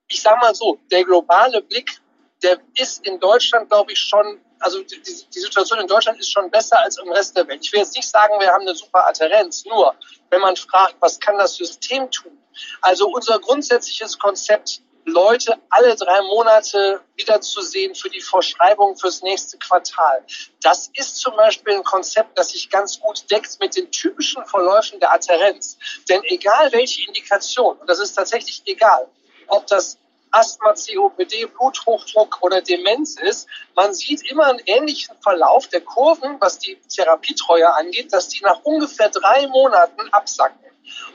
ich 0.08 0.22
sage 0.22 0.40
mal 0.40 0.56
so, 0.56 0.80
der 0.90 1.04
globale 1.04 1.62
Blick, 1.62 2.00
der 2.42 2.58
ist 2.78 3.06
in 3.06 3.20
Deutschland, 3.20 3.70
glaube 3.70 3.92
ich, 3.92 4.00
schon, 4.00 4.40
also 4.60 4.82
die, 4.82 5.02
die, 5.02 5.40
Situation 5.40 5.80
in 5.80 5.88
Deutschland 5.88 6.18
ist 6.20 6.32
schon 6.32 6.50
besser 6.50 6.80
als 6.80 6.98
im 7.00 7.12
Rest 7.12 7.36
der 7.36 7.46
Welt. 7.50 7.60
Ich 7.62 7.74
will 7.74 7.82
jetzt 7.82 7.98
nicht 7.98 8.08
sagen, 8.08 8.40
wir 8.40 8.48
haben 8.48 8.62
eine 8.62 8.74
super 8.74 9.06
Adherenz, 9.06 9.66
nur 9.66 9.94
wenn 10.30 10.40
man 10.40 10.56
fragt, 10.56 10.96
was 11.02 11.20
kann 11.20 11.38
das 11.38 11.56
System 11.56 12.10
tun? 12.10 12.38
Also 12.82 13.10
unser 13.10 13.40
grundsätzliches 13.40 14.18
Konzept 14.18 14.82
Leute 15.08 15.58
alle 15.70 15.96
drei 15.96 16.22
Monate 16.24 17.00
wiederzusehen 17.16 17.96
für 17.96 18.10
die 18.10 18.20
Verschreibung 18.20 18.98
fürs 18.98 19.22
nächste 19.22 19.58
Quartal. 19.58 20.26
Das 20.62 20.92
ist 20.96 21.16
zum 21.18 21.34
Beispiel 21.38 21.76
ein 21.76 21.84
Konzept, 21.84 22.38
das 22.38 22.50
sich 22.50 22.70
ganz 22.70 23.00
gut 23.00 23.32
deckt 23.32 23.58
mit 23.62 23.78
den 23.78 23.90
typischen 23.90 24.46
Verläufen 24.46 25.00
der 25.00 25.14
Adherenz. 25.14 25.78
Denn 26.10 26.22
egal 26.26 26.74
welche 26.74 27.08
Indikation, 27.08 27.78
und 27.78 27.90
das 27.90 28.00
ist 28.00 28.16
tatsächlich 28.16 28.62
egal, 28.66 29.08
ob 29.48 29.66
das 29.68 29.98
Asthma, 30.32 30.74
COPD, 30.74 31.46
Bluthochdruck 31.46 32.40
oder 32.42 32.62
Demenz 32.62 33.16
ist, 33.16 33.48
man 33.76 33.94
sieht 33.94 34.30
immer 34.30 34.48
einen 34.48 34.62
ähnlichen 34.66 35.16
Verlauf 35.22 35.68
der 35.70 35.82
Kurven, 35.82 36.36
was 36.42 36.60
die 36.60 36.78
Therapietreue 36.94 37.74
angeht, 37.76 38.12
dass 38.12 38.28
die 38.28 38.44
nach 38.44 38.60
ungefähr 38.64 39.08
drei 39.08 39.48
Monaten 39.48 40.10
absacken. 40.12 40.60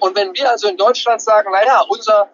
Und 0.01 0.17
wenn 0.17 0.35
wir 0.35 0.51
also 0.51 0.69
in 0.69 0.79
Deutschland 0.79 1.21
sagen, 1.21 1.53
naja, 1.53 1.83
unser 1.89 2.31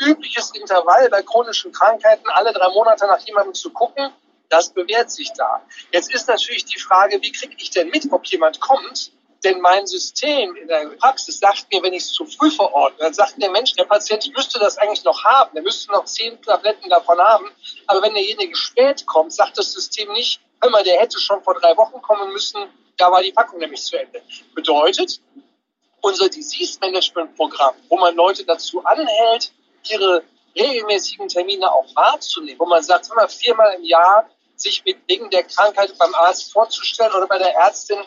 übliches 0.00 0.50
Intervall 0.52 1.08
bei 1.10 1.22
chronischen 1.22 1.72
Krankheiten, 1.72 2.28
alle 2.30 2.52
drei 2.52 2.68
Monate 2.70 3.06
nach 3.06 3.20
jemandem 3.20 3.54
zu 3.54 3.70
gucken, 3.70 4.12
das 4.48 4.70
bewährt 4.70 5.10
sich 5.10 5.30
da. 5.36 5.62
Jetzt 5.92 6.12
ist 6.12 6.28
natürlich 6.28 6.64
die 6.64 6.78
Frage, 6.78 7.20
wie 7.20 7.32
kriege 7.32 7.54
ich 7.58 7.70
denn 7.70 7.88
mit, 7.90 8.10
ob 8.10 8.24
jemand 8.26 8.60
kommt? 8.60 9.12
Denn 9.44 9.60
mein 9.60 9.86
System 9.86 10.56
in 10.56 10.66
der 10.66 10.88
Praxis 10.98 11.38
sagt 11.38 11.66
mir, 11.72 11.82
wenn 11.82 11.92
ich 11.92 12.02
es 12.02 12.12
zu 12.12 12.24
früh 12.24 12.50
verordne, 12.50 12.98
dann 12.98 13.14
sagt 13.14 13.40
der 13.40 13.50
Mensch, 13.50 13.72
der 13.74 13.84
Patient 13.84 14.28
müsste 14.34 14.58
das 14.58 14.78
eigentlich 14.78 15.04
noch 15.04 15.22
haben, 15.22 15.50
der 15.54 15.62
müsste 15.62 15.92
noch 15.92 16.04
zehn 16.06 16.40
Tabletten 16.42 16.90
davon 16.90 17.18
haben. 17.20 17.46
Aber 17.86 18.02
wenn 18.02 18.14
derjenige 18.14 18.56
spät 18.56 19.06
kommt, 19.06 19.32
sagt 19.32 19.56
das 19.58 19.72
System 19.72 20.12
nicht, 20.12 20.40
hör 20.60 20.70
mal, 20.70 20.82
der 20.82 20.98
hätte 20.98 21.20
schon 21.20 21.42
vor 21.44 21.54
drei 21.54 21.76
Wochen 21.76 22.02
kommen 22.02 22.32
müssen, 22.32 22.60
da 22.96 23.12
war 23.12 23.22
die 23.22 23.30
Packung 23.30 23.60
nämlich 23.60 23.82
zu 23.82 23.96
Ende. 23.96 24.22
Bedeutet, 24.56 25.20
unser 26.00 26.28
Disease 26.28 26.78
Management 26.80 27.36
Programm, 27.36 27.74
wo 27.88 27.96
man 27.96 28.16
Leute 28.16 28.44
dazu 28.44 28.84
anhält, 28.84 29.52
ihre 29.88 30.22
regelmäßigen 30.56 31.28
Termine 31.28 31.70
auch 31.70 31.86
wahrzunehmen, 31.94 32.58
wo 32.58 32.66
man 32.66 32.82
sagt, 32.82 33.10
immer 33.10 33.28
viermal 33.28 33.74
im 33.74 33.84
Jahr 33.84 34.28
sich 34.56 34.84
mit 34.84 34.98
wegen 35.06 35.30
der 35.30 35.44
Krankheit 35.44 35.96
beim 35.98 36.14
Arzt 36.14 36.52
vorzustellen 36.52 37.12
oder 37.12 37.26
bei 37.26 37.38
der 37.38 37.54
Ärztin, 37.54 37.98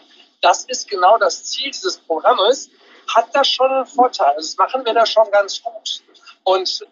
das 0.42 0.66
ist 0.66 0.90
genau 0.90 1.18
das 1.18 1.44
Ziel 1.46 1.72
dieses 1.72 1.98
Programmes, 1.98 2.70
hat 3.16 3.34
das 3.34 3.48
schon 3.48 3.72
einen 3.72 3.86
Vorteil. 3.86 4.34
Das 4.36 4.58
machen 4.58 4.86
wir 4.86 4.94
da 4.94 5.06
schon 5.06 5.30
ganz 5.32 5.62
gut. 5.62 6.02
Und 6.44 6.86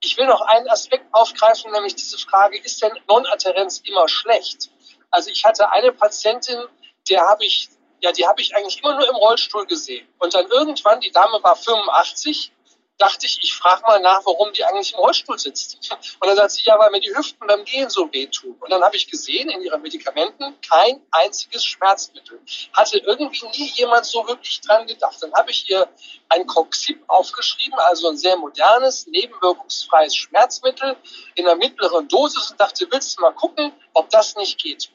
ich 0.00 0.16
will 0.16 0.26
noch 0.26 0.40
einen 0.40 0.68
Aspekt 0.68 1.06
aufgreifen, 1.12 1.70
nämlich 1.72 1.94
diese 1.94 2.18
Frage, 2.18 2.58
ist 2.58 2.82
denn 2.82 2.92
Non-Adherenz 3.08 3.80
immer 3.84 4.08
schlecht? 4.08 4.70
Also 5.10 5.30
ich 5.30 5.44
hatte 5.44 5.70
eine 5.70 5.92
Patientin, 5.92 6.60
der 7.08 7.22
habe 7.22 7.44
ich, 7.44 7.68
ja, 8.00 8.12
die 8.12 8.26
habe 8.26 8.40
ich 8.40 8.54
eigentlich 8.54 8.82
immer 8.82 8.94
nur 8.94 9.08
im 9.08 9.14
Rollstuhl 9.14 9.66
gesehen. 9.66 10.06
Und 10.18 10.34
dann 10.34 10.46
irgendwann, 10.48 11.00
die 11.00 11.12
Dame 11.12 11.42
war 11.42 11.56
85, 11.56 12.52
dachte 12.98 13.26
ich, 13.26 13.38
ich 13.42 13.54
frage 13.54 13.82
mal 13.82 14.00
nach, 14.00 14.20
warum 14.24 14.52
die 14.52 14.64
eigentlich 14.64 14.92
im 14.92 15.00
Rollstuhl 15.00 15.38
sitzt. 15.38 15.78
Und 16.20 16.26
dann 16.26 16.36
sagt 16.36 16.52
sie, 16.52 16.62
ja, 16.64 16.78
weil 16.78 16.90
mir 16.90 17.00
die 17.00 17.14
Hüften 17.14 17.46
beim 17.46 17.64
Gehen 17.64 17.90
so 17.90 18.12
wehtun. 18.12 18.56
Und 18.60 18.70
dann 18.70 18.82
habe 18.82 18.96
ich 18.96 19.10
gesehen, 19.10 19.50
in 19.50 19.62
ihren 19.62 19.82
Medikamenten 19.82 20.54
kein 20.60 21.00
einziges 21.10 21.64
Schmerzmittel. 21.64 22.40
Hatte 22.72 22.98
irgendwie 22.98 23.46
nie 23.48 23.72
jemand 23.74 24.06
so 24.06 24.26
wirklich 24.28 24.60
dran 24.60 24.86
gedacht. 24.86 25.16
Dann 25.20 25.32
habe 25.34 25.50
ich 25.50 25.68
ihr 25.68 25.88
ein 26.28 26.46
Coxib 26.46 27.02
aufgeschrieben, 27.08 27.78
also 27.78 28.08
ein 28.08 28.16
sehr 28.16 28.36
modernes, 28.36 29.06
nebenwirkungsfreies 29.06 30.14
Schmerzmittel 30.14 30.96
in 31.34 31.46
einer 31.46 31.56
mittleren 31.56 32.08
Dosis 32.08 32.50
und 32.50 32.60
dachte, 32.60 32.86
willst 32.90 33.18
du 33.18 33.22
mal 33.22 33.32
gucken, 33.32 33.72
ob 33.94 34.10
das 34.10 34.36
nicht 34.36 34.58
geht? 34.58 34.90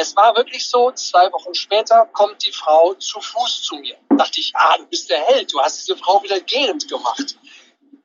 Es 0.00 0.14
war 0.14 0.36
wirklich 0.36 0.64
so, 0.64 0.92
zwei 0.92 1.32
Wochen 1.32 1.54
später 1.54 2.06
kommt 2.12 2.46
die 2.46 2.52
Frau 2.52 2.94
zu 2.94 3.20
Fuß 3.20 3.62
zu 3.62 3.74
mir. 3.74 3.96
Da 4.10 4.14
dachte 4.14 4.38
ich, 4.38 4.52
ah, 4.54 4.78
du 4.78 4.86
bist 4.86 5.10
der 5.10 5.20
Held, 5.22 5.52
du 5.52 5.60
hast 5.60 5.80
diese 5.80 5.96
Frau 5.96 6.22
wieder 6.22 6.38
gehend 6.38 6.86
gemacht. 6.86 7.36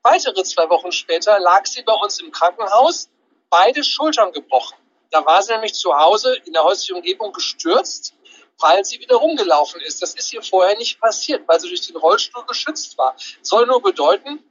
Weitere 0.02 0.44
zwei 0.44 0.68
Wochen 0.72 0.92
später 0.92 1.40
lag 1.40 1.68
sie 1.68 1.84
bei 1.84 1.94
uns 1.94 2.20
im 2.20 2.32
Krankenhaus, 2.32 3.10
beide 3.52 3.84
Schultern 3.84 4.32
gebrochen. 4.32 4.76
Da 5.12 5.24
war 5.24 5.44
sie 5.44 5.54
nämlich 5.54 5.76
zu 5.76 5.94
Hause 5.94 6.36
in 6.46 6.54
der 6.54 6.64
häuslichen 6.64 6.96
Umgebung 6.96 7.32
gestürzt, 7.32 8.16
weil 8.58 8.84
sie 8.84 9.00
wieder 9.00 9.18
rumgelaufen 9.18 9.80
ist. 9.82 10.02
Das 10.02 10.16
ist 10.16 10.34
ihr 10.34 10.42
vorher 10.42 10.76
nicht 10.76 11.00
passiert, 11.00 11.48
weil 11.48 11.60
sie 11.60 11.70
durch 11.70 11.86
den 11.86 11.98
Rollstuhl 11.98 12.44
geschützt 12.48 12.98
war. 12.98 13.16
Soll 13.44 13.68
nur 13.68 13.84
bedeuten, 13.84 14.44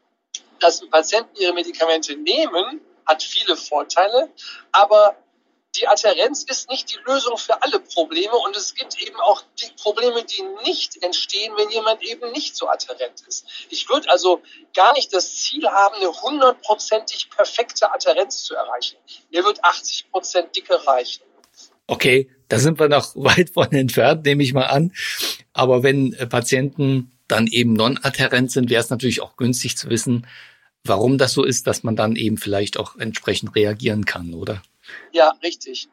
dass 0.60 0.88
Patienten 0.88 1.34
ihre 1.34 1.54
Medikamente 1.54 2.14
nehmen, 2.14 2.80
hat 3.04 3.24
viele 3.24 3.56
Vorteile, 3.56 4.30
aber 4.70 5.16
die 5.76 5.88
Adherenz 5.88 6.44
ist 6.44 6.68
nicht 6.68 6.90
die 6.92 6.98
Lösung 7.06 7.38
für 7.38 7.62
alle 7.62 7.80
Probleme 7.80 8.36
und 8.36 8.56
es 8.56 8.74
gibt 8.74 9.00
eben 9.00 9.16
auch 9.16 9.42
die 9.60 9.70
Probleme, 9.82 10.22
die 10.24 10.42
nicht 10.64 11.02
entstehen, 11.02 11.52
wenn 11.56 11.70
jemand 11.70 12.02
eben 12.02 12.30
nicht 12.32 12.56
so 12.56 12.68
adherent 12.68 13.22
ist. 13.26 13.46
Ich 13.70 13.88
würde 13.88 14.10
also 14.10 14.42
gar 14.74 14.92
nicht 14.92 15.12
das 15.14 15.34
Ziel 15.34 15.66
haben, 15.66 15.96
eine 15.96 16.12
hundertprozentig 16.12 17.30
perfekte 17.30 17.90
Adherenz 17.92 18.44
zu 18.44 18.54
erreichen. 18.54 18.96
Mir 19.30 19.44
wird 19.44 19.64
80 19.64 20.10
Prozent 20.10 20.54
dicke 20.54 20.86
reichen. 20.86 21.22
Okay, 21.86 22.30
da 22.48 22.58
sind 22.58 22.78
wir 22.78 22.88
noch 22.88 23.12
weit 23.16 23.50
von 23.50 23.72
entfernt, 23.72 24.24
nehme 24.24 24.42
ich 24.42 24.52
mal 24.52 24.66
an. 24.66 24.92
Aber 25.52 25.82
wenn 25.82 26.12
äh, 26.14 26.26
Patienten 26.26 27.12
dann 27.28 27.46
eben 27.46 27.72
non-adherent 27.72 28.50
sind, 28.50 28.68
wäre 28.68 28.82
es 28.82 28.90
natürlich 28.90 29.22
auch 29.22 29.36
günstig 29.36 29.78
zu 29.78 29.88
wissen, 29.88 30.26
warum 30.84 31.16
das 31.16 31.32
so 31.32 31.44
ist, 31.44 31.66
dass 31.66 31.82
man 31.82 31.96
dann 31.96 32.16
eben 32.16 32.36
vielleicht 32.36 32.78
auch 32.78 32.96
entsprechend 32.96 33.54
reagieren 33.54 34.04
kann, 34.04 34.34
oder? 34.34 34.62
Ja, 35.12 35.34
richtig. 35.42 35.88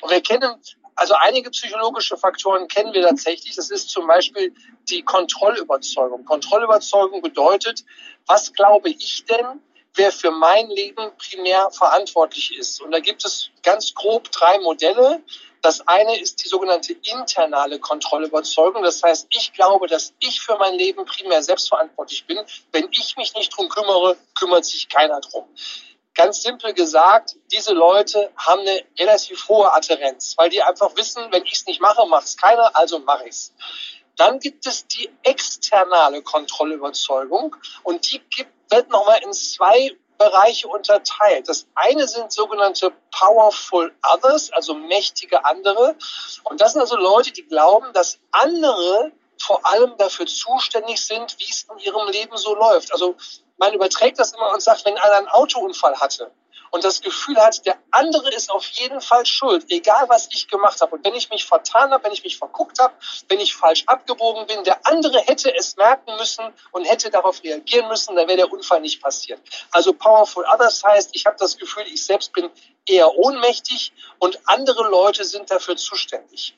Und 0.00 0.10
wir 0.10 0.20
kennen, 0.20 0.60
also 0.94 1.14
einige 1.14 1.50
psychologische 1.50 2.16
Faktoren 2.16 2.68
kennen 2.68 2.92
wir 2.94 3.02
tatsächlich. 3.02 3.54
Das 3.56 3.70
ist 3.70 3.90
zum 3.90 4.06
Beispiel 4.06 4.54
die 4.88 5.02
Kontrollüberzeugung. 5.02 6.24
Kontrollüberzeugung 6.24 7.22
bedeutet, 7.22 7.84
was 8.26 8.52
glaube 8.52 8.90
ich 8.90 9.24
denn, 9.26 9.60
wer 9.94 10.12
für 10.12 10.30
mein 10.30 10.68
Leben 10.68 11.10
primär 11.18 11.70
verantwortlich 11.70 12.56
ist. 12.56 12.80
Und 12.80 12.92
da 12.92 13.00
gibt 13.00 13.24
es 13.24 13.50
ganz 13.62 13.94
grob 13.94 14.30
drei 14.30 14.58
Modelle. 14.60 15.22
Das 15.62 15.86
eine 15.88 16.18
ist 16.20 16.44
die 16.44 16.48
sogenannte 16.48 16.92
internale 16.92 17.78
Kontrollüberzeugung. 17.78 18.82
Das 18.82 19.02
heißt, 19.02 19.26
ich 19.30 19.52
glaube, 19.52 19.88
dass 19.88 20.14
ich 20.20 20.40
für 20.40 20.56
mein 20.58 20.74
Leben 20.74 21.04
primär 21.04 21.42
selbstverantwortlich 21.42 22.26
bin. 22.26 22.38
Wenn 22.72 22.88
ich 22.92 23.16
mich 23.16 23.34
nicht 23.34 23.56
drum 23.56 23.68
kümmere, 23.68 24.16
kümmert 24.34 24.64
sich 24.64 24.88
keiner 24.88 25.20
drum. 25.20 25.44
Ganz 26.16 26.42
simpel 26.42 26.72
gesagt, 26.72 27.36
diese 27.52 27.74
Leute 27.74 28.32
haben 28.36 28.62
eine 28.62 28.84
relativ 28.98 29.48
hohe 29.48 29.70
Adherenz, 29.72 30.34
weil 30.38 30.48
die 30.48 30.62
einfach 30.62 30.96
wissen, 30.96 31.30
wenn 31.30 31.44
ich 31.44 31.52
es 31.52 31.66
nicht 31.66 31.80
mache, 31.80 32.06
macht 32.06 32.26
es 32.26 32.36
keiner, 32.38 32.74
also 32.74 32.98
mache 33.00 33.24
ich 33.24 33.34
es. 33.34 33.54
Dann 34.16 34.40
gibt 34.40 34.66
es 34.66 34.86
die 34.86 35.10
externe 35.22 36.22
Kontrollüberzeugung 36.22 37.54
und 37.82 38.10
die 38.10 38.20
gibt, 38.30 38.50
wird 38.70 38.88
nochmal 38.88 39.22
in 39.22 39.32
zwei 39.34 39.94
Bereiche 40.16 40.68
unterteilt. 40.68 41.48
Das 41.48 41.66
eine 41.74 42.08
sind 42.08 42.32
sogenannte 42.32 42.92
Powerful 43.10 43.94
Others, 44.14 44.50
also 44.52 44.72
mächtige 44.72 45.44
andere. 45.44 45.96
Und 46.44 46.62
das 46.62 46.72
sind 46.72 46.80
also 46.80 46.96
Leute, 46.96 47.32
die 47.32 47.46
glauben, 47.46 47.92
dass 47.92 48.18
andere 48.30 49.12
vor 49.38 49.66
allem 49.66 49.96
dafür 49.98 50.26
zuständig 50.26 51.04
sind, 51.04 51.36
wie 51.38 51.50
es 51.50 51.66
in 51.70 51.78
ihrem 51.78 52.08
Leben 52.08 52.38
so 52.38 52.54
läuft. 52.54 52.92
Also 52.92 53.16
man 53.56 53.72
überträgt 53.72 54.18
das 54.18 54.32
immer 54.32 54.52
und 54.52 54.62
sagt, 54.62 54.84
wenn 54.84 54.96
einer 54.98 55.16
einen 55.16 55.28
Autounfall 55.28 55.98
hatte 56.00 56.30
und 56.70 56.84
das 56.84 57.00
Gefühl 57.00 57.36
hat, 57.38 57.64
der 57.64 57.76
andere 57.90 58.28
ist 58.34 58.50
auf 58.50 58.66
jeden 58.66 59.00
Fall 59.00 59.24
schuld, 59.24 59.64
egal 59.70 60.08
was 60.08 60.28
ich 60.32 60.48
gemacht 60.48 60.80
habe. 60.80 60.96
Und 60.96 61.04
wenn 61.04 61.14
ich 61.14 61.30
mich 61.30 61.44
vertan 61.44 61.90
habe, 61.90 62.04
wenn 62.04 62.12
ich 62.12 62.24
mich 62.24 62.36
verguckt 62.36 62.78
habe, 62.78 62.94
wenn 63.28 63.40
ich 63.40 63.54
falsch 63.54 63.84
abgebogen 63.86 64.46
bin, 64.46 64.64
der 64.64 64.86
andere 64.86 65.20
hätte 65.20 65.54
es 65.54 65.76
merken 65.76 66.16
müssen 66.16 66.44
und 66.72 66.84
hätte 66.84 67.10
darauf 67.10 67.42
reagieren 67.42 67.88
müssen, 67.88 68.16
dann 68.16 68.28
wäre 68.28 68.38
der 68.38 68.52
Unfall 68.52 68.80
nicht 68.80 69.00
passiert. 69.02 69.40
Also 69.70 69.92
Powerful 69.92 70.44
Others 70.52 70.82
heißt, 70.84 71.10
ich 71.14 71.26
habe 71.26 71.36
das 71.38 71.56
Gefühl, 71.56 71.84
ich 71.86 72.04
selbst 72.04 72.32
bin 72.32 72.50
eher 72.86 73.14
ohnmächtig 73.16 73.92
und 74.18 74.38
andere 74.46 74.88
Leute 74.88 75.24
sind 75.24 75.50
dafür 75.50 75.76
zuständig. 75.76 76.54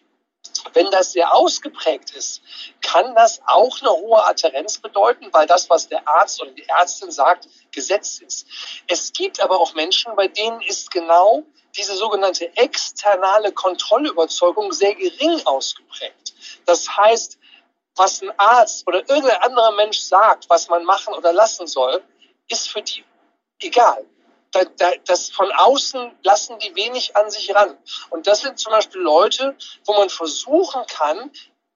Wenn 0.72 0.90
das 0.90 1.12
sehr 1.12 1.34
ausgeprägt 1.34 2.10
ist, 2.12 2.42
kann 2.80 3.14
das 3.14 3.40
auch 3.46 3.80
eine 3.80 3.90
hohe 3.90 4.24
Adherenz 4.24 4.78
bedeuten, 4.78 5.28
weil 5.32 5.46
das, 5.46 5.68
was 5.70 5.88
der 5.88 6.06
Arzt 6.06 6.40
oder 6.40 6.50
die 6.50 6.66
Ärztin 6.68 7.10
sagt, 7.10 7.48
Gesetz 7.70 8.20
ist. 8.20 8.46
Es 8.86 9.12
gibt 9.12 9.40
aber 9.40 9.60
auch 9.60 9.74
Menschen, 9.74 10.14
bei 10.16 10.28
denen 10.28 10.60
ist 10.62 10.90
genau 10.90 11.42
diese 11.76 11.94
sogenannte 11.94 12.56
externe 12.56 13.52
Kontrollüberzeugung 13.52 14.72
sehr 14.72 14.94
gering 14.94 15.40
ausgeprägt. 15.44 16.34
Das 16.66 16.88
heißt, 16.96 17.38
was 17.96 18.22
ein 18.22 18.32
Arzt 18.38 18.86
oder 18.86 19.08
irgendein 19.08 19.42
anderer 19.42 19.72
Mensch 19.72 19.98
sagt, 19.98 20.48
was 20.48 20.68
man 20.68 20.84
machen 20.84 21.14
oder 21.14 21.32
lassen 21.32 21.66
soll, 21.66 22.02
ist 22.48 22.68
für 22.68 22.82
die 22.82 23.04
egal 23.60 24.06
da, 24.52 24.64
da, 24.64 24.90
das 25.06 25.30
von 25.30 25.50
außen 25.52 26.18
lassen 26.22 26.58
die 26.58 26.74
wenig 26.74 27.16
an 27.16 27.30
sich 27.30 27.54
ran. 27.54 27.76
Und 28.10 28.26
das 28.26 28.40
sind 28.40 28.58
zum 28.58 28.72
Beispiel 28.72 29.00
Leute, 29.00 29.56
wo 29.84 29.94
man 29.94 30.08
versuchen 30.08 30.82
kann, 30.86 31.30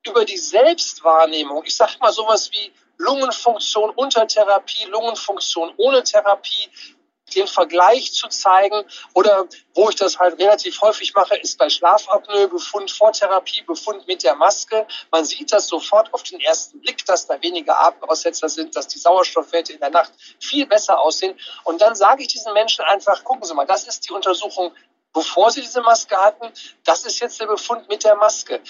über 0.07 0.25
die 0.25 0.37
Selbstwahrnehmung, 0.37 1.63
ich 1.65 1.77
sage 1.77 1.93
mal 2.01 2.13
sowas 2.13 2.51
wie 2.53 2.73
Lungenfunktion 2.99 3.91
unter 3.91 4.27
Therapie, 4.27 4.85
Lungenfunktion 4.87 5.73
ohne 5.77 6.03
Therapie, 6.03 6.71
den 7.35 7.47
Vergleich 7.47 8.12
zu 8.12 8.29
zeigen. 8.29 8.85
Oder 9.14 9.47
wo 9.75 9.88
ich 9.88 9.97
das 9.97 10.18
halt 10.18 10.38
relativ 10.38 10.81
häufig 10.81 11.14
mache, 11.14 11.37
ist 11.37 11.59
bei 11.59 11.68
Schlafapnoe, 11.68 12.49
Befund 12.49 12.90
vor 12.90 13.12
Therapie, 13.12 13.62
Befund 13.62 14.07
mit 14.07 14.23
der 14.23 14.35
Maske. 14.35 14.87
Man 15.11 15.25
sieht 15.25 15.53
das 15.53 15.68
sofort 15.68 16.12
auf 16.12 16.23
den 16.23 16.40
ersten 16.40 16.81
Blick, 16.81 17.05
dass 17.07 17.27
da 17.27 17.40
weniger 17.42 17.79
Atemaussetzer 17.79 18.49
sind, 18.49 18.77
dass 18.77 18.88
die 18.88 18.99
Sauerstoffwerte 18.99 19.73
in 19.73 19.81
der 19.81 19.90
Nacht 19.90 20.12
viel 20.40 20.66
besser 20.66 21.01
aussehen. 21.01 21.38
Und 21.64 21.81
dann 21.81 21.95
sage 21.95 22.23
ich 22.23 22.29
diesen 22.29 22.53
Menschen 22.53 22.85
einfach, 22.85 23.25
gucken 23.25 23.45
Sie 23.45 23.55
mal, 23.55 23.66
das 23.66 23.87
ist 23.88 24.09
die 24.09 24.12
Untersuchung 24.12 24.73
bevor 25.12 25.51
sie 25.51 25.61
diese 25.61 25.83
Maske 25.83 26.16
hatten, 26.16 26.51
das 26.85 27.05
ist 27.05 27.21
jetzt 27.21 27.40
der 27.40 27.47
Befund 27.47 27.88
mit 27.88 28.05
der 28.05 28.16
Maske. 28.16 28.61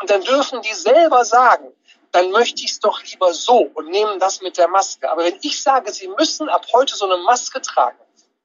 Und 0.00 0.10
dann 0.10 0.22
dürfen 0.22 0.62
die 0.62 0.74
selber 0.74 1.24
sagen, 1.24 1.74
dann 2.12 2.30
möchte 2.30 2.64
ich 2.64 2.72
es 2.72 2.80
doch 2.80 3.02
lieber 3.04 3.32
so 3.32 3.70
und 3.74 3.88
nehmen 3.88 4.18
das 4.18 4.40
mit 4.40 4.58
der 4.58 4.68
Maske. 4.68 5.10
Aber 5.10 5.24
wenn 5.24 5.38
ich 5.42 5.62
sage, 5.62 5.92
sie 5.92 6.08
müssen 6.08 6.48
ab 6.48 6.66
heute 6.72 6.96
so 6.96 7.04
eine 7.04 7.22
Maske 7.22 7.60
tragen, 7.60 7.98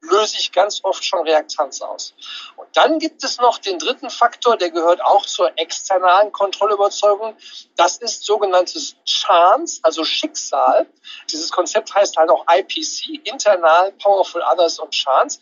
löse 0.09 0.37
ich 0.37 0.51
ganz 0.51 0.83
oft 0.83 1.03
schon 1.03 1.27
Reaktanz 1.27 1.81
aus. 1.81 2.13
Und 2.55 2.67
dann 2.75 2.99
gibt 2.99 3.23
es 3.23 3.37
noch 3.37 3.57
den 3.57 3.79
dritten 3.79 4.09
Faktor, 4.09 4.57
der 4.57 4.71
gehört 4.71 5.03
auch 5.03 5.25
zur 5.25 5.51
externen 5.57 6.31
Kontrollüberzeugung. 6.31 7.35
Das 7.75 7.97
ist 7.97 8.23
sogenanntes 8.23 8.95
Chance, 9.05 9.79
also 9.83 10.03
Schicksal. 10.03 10.87
Dieses 11.31 11.51
Konzept 11.51 11.93
heißt 11.93 12.17
halt 12.17 12.29
auch 12.29 12.45
IPC, 12.49 13.25
Internal, 13.25 13.91
Powerful 13.93 14.41
Others 14.41 14.79
und 14.79 14.91
Chance. 14.91 15.39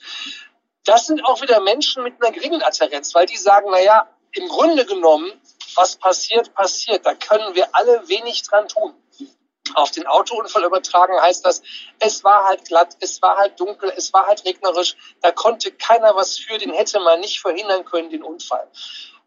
Das 0.86 1.08
sind 1.08 1.23
auch 1.26 1.41
wieder 1.41 1.62
Menschen 1.62 2.04
mit 2.04 2.21
einer 2.21 2.34
geringen 2.34 2.62
Adherenz, 2.62 3.15
weil 3.15 3.26
die 3.26 3.38
sagen, 3.38 3.67
na 3.71 3.82
ja, 3.82 4.10
im 4.34 4.47
Grunde 4.49 4.86
genommen, 4.86 5.32
was 5.76 5.95
passiert, 5.95 6.54
passiert. 6.54 7.06
Da 7.06 7.13
können 7.13 7.56
wir 7.56 7.73
alle 7.73 8.08
wenig 8.10 8.43
dran 8.43 8.67
tun 8.67 8.93
auf 9.76 9.91
den 9.91 10.06
Autounfall 10.08 10.63
übertragen 10.63 11.19
heißt 11.19 11.45
das, 11.45 11.62
es 11.99 12.23
war 12.23 12.45
halt 12.45 12.65
glatt, 12.65 12.97
es 12.99 13.21
war 13.21 13.38
halt 13.38 13.60
dunkel, 13.60 13.91
es 13.95 14.13
war 14.13 14.28
halt 14.28 14.45
regnerisch, 14.45 14.95
da 15.21 15.32
konnte 15.32 15.71
keiner 15.71 16.15
was 16.15 16.38
für, 16.38 16.58
den 16.58 16.73
hätte 16.73 16.99
man 16.99 17.19
nicht 17.19 17.39
verhindern 17.39 17.86
können, 17.86 18.10
den 18.10 18.23
Unfall. 18.23 18.67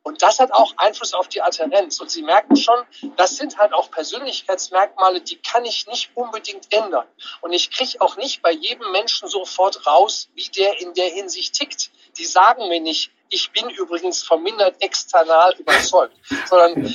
Und 0.03 0.23
das 0.23 0.39
hat 0.39 0.53
auch 0.53 0.73
Einfluss 0.77 1.15
auf 1.15 1.27
die 1.27 1.43
Adherenz. 1.43 1.99
Und 1.99 2.13
Sie 2.13 2.23
merken 2.23 2.55
schon, 2.55 2.79
das 3.17 3.35
sind 3.35 3.59
halt 3.59 3.73
auch 3.73 3.91
Persönlichkeitsmerkmale, 3.91 5.21
die 5.21 5.35
kann 5.37 5.65
ich 5.65 5.89
nicht 5.89 6.11
unbedingt 6.15 6.73
ändern. 6.73 7.09
Und 7.41 7.53
ich 7.53 7.73
kriege 7.73 8.01
auch 8.01 8.17
nicht 8.17 8.41
bei 8.41 8.53
jedem 8.53 8.93
Menschen 8.93 9.29
sofort 9.29 9.85
raus, 9.85 10.29
wie 10.35 10.49
der 10.51 10.81
in 10.81 10.95
der 10.95 11.09
Hinsicht 11.09 11.55
tickt. 11.55 11.91
Die 12.19 12.25
sagen 12.25 12.69
mir 12.69 12.81
nicht, 12.81 13.11
ich 13.31 13.51
bin 13.51 13.69
übrigens 13.69 14.23
vermindert 14.23 14.77
external 14.81 15.57
überzeugt, 15.59 16.15
sondern 16.49 16.87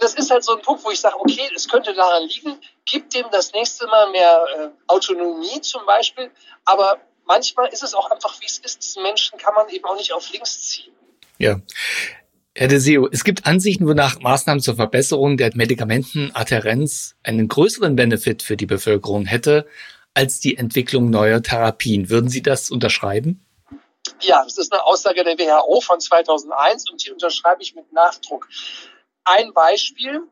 das 0.00 0.14
ist 0.14 0.30
halt 0.30 0.42
so 0.42 0.56
ein 0.56 0.62
Punkt, 0.62 0.84
wo 0.84 0.90
ich 0.90 1.00
sage, 1.00 1.18
okay, 1.18 1.48
es 1.54 1.68
könnte 1.68 1.94
daran 1.94 2.24
liegen, 2.24 2.58
gib 2.84 3.10
dem 3.10 3.26
das 3.30 3.52
nächste 3.52 3.86
Mal 3.86 4.10
mehr 4.10 4.44
äh, 4.58 4.68
Autonomie 4.86 5.60
zum 5.60 5.86
Beispiel, 5.86 6.30
aber 6.64 6.98
manchmal 7.24 7.68
ist 7.68 7.82
es 7.82 7.94
auch 7.94 8.10
einfach, 8.10 8.40
wie 8.40 8.46
es 8.46 8.58
ist. 8.58 8.82
Diesen 8.82 9.02
Menschen 9.02 9.38
kann 9.38 9.54
man 9.54 9.68
eben 9.68 9.84
auch 9.84 9.96
nicht 9.96 10.12
auf 10.12 10.30
links 10.32 10.68
ziehen. 10.68 10.92
Ja. 11.38 11.60
Herr 12.54 12.68
Deseo, 12.68 13.08
es 13.10 13.22
gibt 13.22 13.46
Ansichten, 13.46 13.86
wonach 13.86 14.18
Maßnahmen 14.18 14.60
zur 14.60 14.74
Verbesserung 14.74 15.36
der 15.36 15.50
Medikamentenadherenz 15.54 17.14
einen 17.22 17.46
größeren 17.46 17.94
Benefit 17.94 18.42
für 18.42 18.56
die 18.56 18.66
Bevölkerung 18.66 19.24
hätte 19.24 19.66
als 20.14 20.40
die 20.40 20.56
Entwicklung 20.56 21.10
neuer 21.10 21.42
Therapien. 21.42 22.10
Würden 22.10 22.28
Sie 22.28 22.42
das 22.42 22.70
unterschreiben? 22.70 23.46
Ja, 24.20 24.42
das 24.44 24.58
ist 24.58 24.72
eine 24.72 24.84
Aussage 24.84 25.22
der 25.22 25.38
WHO 25.38 25.80
von 25.80 26.00
2001 26.00 26.90
und 26.90 27.06
die 27.06 27.12
unterschreibe 27.12 27.62
ich 27.62 27.74
mit 27.74 27.92
Nachdruck. 27.92 28.48
Ein 29.24 29.52
Beispiel. 29.52 30.22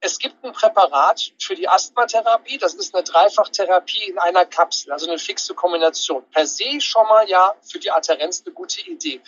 Es 0.00 0.18
gibt 0.18 0.44
ein 0.44 0.52
Präparat 0.52 1.32
für 1.40 1.54
die 1.54 1.68
Asthmatherapie. 1.68 2.58
Das 2.58 2.74
ist 2.74 2.94
eine 2.94 3.02
Dreifachtherapie 3.02 4.10
in 4.10 4.18
einer 4.18 4.44
Kapsel, 4.44 4.92
also 4.92 5.08
eine 5.08 5.18
fixe 5.18 5.54
Kombination. 5.54 6.24
Per 6.30 6.46
se 6.46 6.80
schon 6.80 7.06
mal 7.06 7.28
ja 7.28 7.54
für 7.62 7.78
die 7.78 7.90
Adherenz 7.90 8.42
eine 8.44 8.54
gute 8.54 8.82
Idee. 8.82 9.20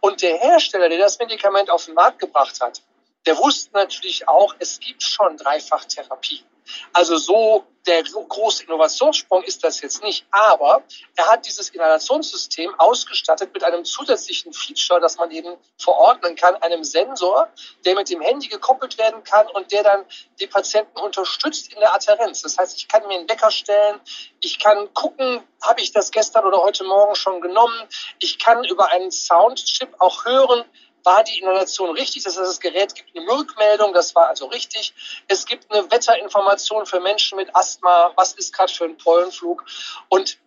Und 0.00 0.22
der 0.22 0.36
Hersteller, 0.36 0.88
der 0.88 0.98
das 0.98 1.18
Medikament 1.18 1.70
auf 1.70 1.86
den 1.86 1.94
Markt 1.94 2.18
gebracht 2.18 2.60
hat, 2.60 2.82
der 3.24 3.38
wusste 3.38 3.72
natürlich 3.72 4.28
auch, 4.28 4.54
es 4.58 4.78
gibt 4.78 5.02
schon 5.02 5.36
Dreifachtherapie. 5.36 6.44
Also 6.92 7.16
so 7.16 7.64
der 7.86 8.02
große 8.02 8.64
Innovationssprung 8.64 9.42
ist 9.44 9.62
das 9.62 9.80
jetzt 9.80 10.02
nicht, 10.02 10.26
aber 10.30 10.82
er 11.14 11.30
hat 11.30 11.46
dieses 11.46 11.68
Inhalationssystem 11.70 12.74
ausgestattet 12.78 13.54
mit 13.54 13.62
einem 13.62 13.84
zusätzlichen 13.84 14.52
Feature, 14.52 15.00
das 15.00 15.16
man 15.16 15.30
eben 15.30 15.56
verordnen 15.78 16.34
kann, 16.34 16.56
einem 16.56 16.82
Sensor, 16.82 17.48
der 17.84 17.94
mit 17.94 18.10
dem 18.10 18.20
Handy 18.20 18.48
gekoppelt 18.48 18.98
werden 18.98 19.22
kann 19.22 19.46
und 19.48 19.70
der 19.70 19.84
dann 19.84 20.04
die 20.40 20.46
Patienten 20.46 20.98
unterstützt 20.98 21.72
in 21.72 21.78
der 21.78 21.94
Adherenz. 21.94 22.42
Das 22.42 22.58
heißt, 22.58 22.76
ich 22.76 22.88
kann 22.88 23.06
mir 23.06 23.18
einen 23.18 23.28
Wecker 23.28 23.50
stellen, 23.50 24.00
ich 24.40 24.58
kann 24.58 24.92
gucken, 24.94 25.42
habe 25.62 25.80
ich 25.80 25.92
das 25.92 26.10
gestern 26.10 26.44
oder 26.44 26.58
heute 26.58 26.84
Morgen 26.84 27.14
schon 27.14 27.40
genommen, 27.40 27.88
ich 28.18 28.38
kann 28.38 28.64
über 28.64 28.90
einen 28.90 29.12
Soundchip 29.12 29.94
auch 30.00 30.24
hören, 30.24 30.64
war 31.06 31.22
die 31.24 31.38
Inhalation 31.38 31.90
richtig? 31.90 32.24
Das 32.24 32.36
heißt, 32.36 32.48
das 32.48 32.60
Gerät 32.60 32.94
gibt 32.94 33.16
eine 33.16 33.30
Rückmeldung, 33.30 33.94
das 33.94 34.14
war 34.14 34.28
also 34.28 34.46
richtig. 34.46 34.92
Es 35.28 35.46
gibt 35.46 35.72
eine 35.72 35.90
Wetterinformation 35.90 36.84
für 36.84 37.00
Menschen 37.00 37.36
mit 37.36 37.54
Asthma, 37.54 38.12
was 38.16 38.34
ist 38.34 38.52
gerade 38.52 38.72
für 38.72 38.84
ein 38.84 38.98
Pollenflug. 38.98 39.64
Und 40.08 40.38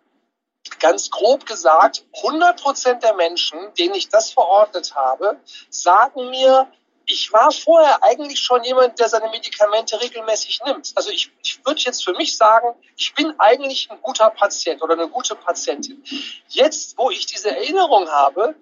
ganz 0.78 1.10
grob 1.10 1.46
gesagt, 1.46 2.04
100 2.22 2.60
Prozent 2.60 3.02
der 3.02 3.14
Menschen, 3.14 3.58
denen 3.78 3.94
ich 3.94 4.08
das 4.08 4.30
verordnet 4.30 4.94
habe, 4.94 5.40
sagen 5.70 6.30
mir, 6.30 6.70
ich 7.06 7.32
war 7.32 7.50
vorher 7.50 8.02
eigentlich 8.04 8.38
schon 8.38 8.62
jemand, 8.62 8.98
der 9.00 9.08
seine 9.08 9.30
Medikamente 9.30 10.00
regelmäßig 10.00 10.60
nimmt. 10.64 10.92
Also 10.94 11.10
ich, 11.10 11.32
ich 11.42 11.64
würde 11.64 11.80
jetzt 11.80 12.04
für 12.04 12.12
mich 12.12 12.36
sagen, 12.36 12.68
ich 12.96 13.14
bin 13.14 13.34
eigentlich 13.38 13.90
ein 13.90 14.00
guter 14.00 14.30
Patient 14.30 14.80
oder 14.82 14.92
eine 14.92 15.08
gute 15.08 15.34
Patientin. 15.34 16.04
Jetzt, 16.48 16.96
wo 16.98 17.10
ich 17.10 17.26
diese 17.26 17.50
Erinnerung 17.50 18.08
habe, 18.08 18.54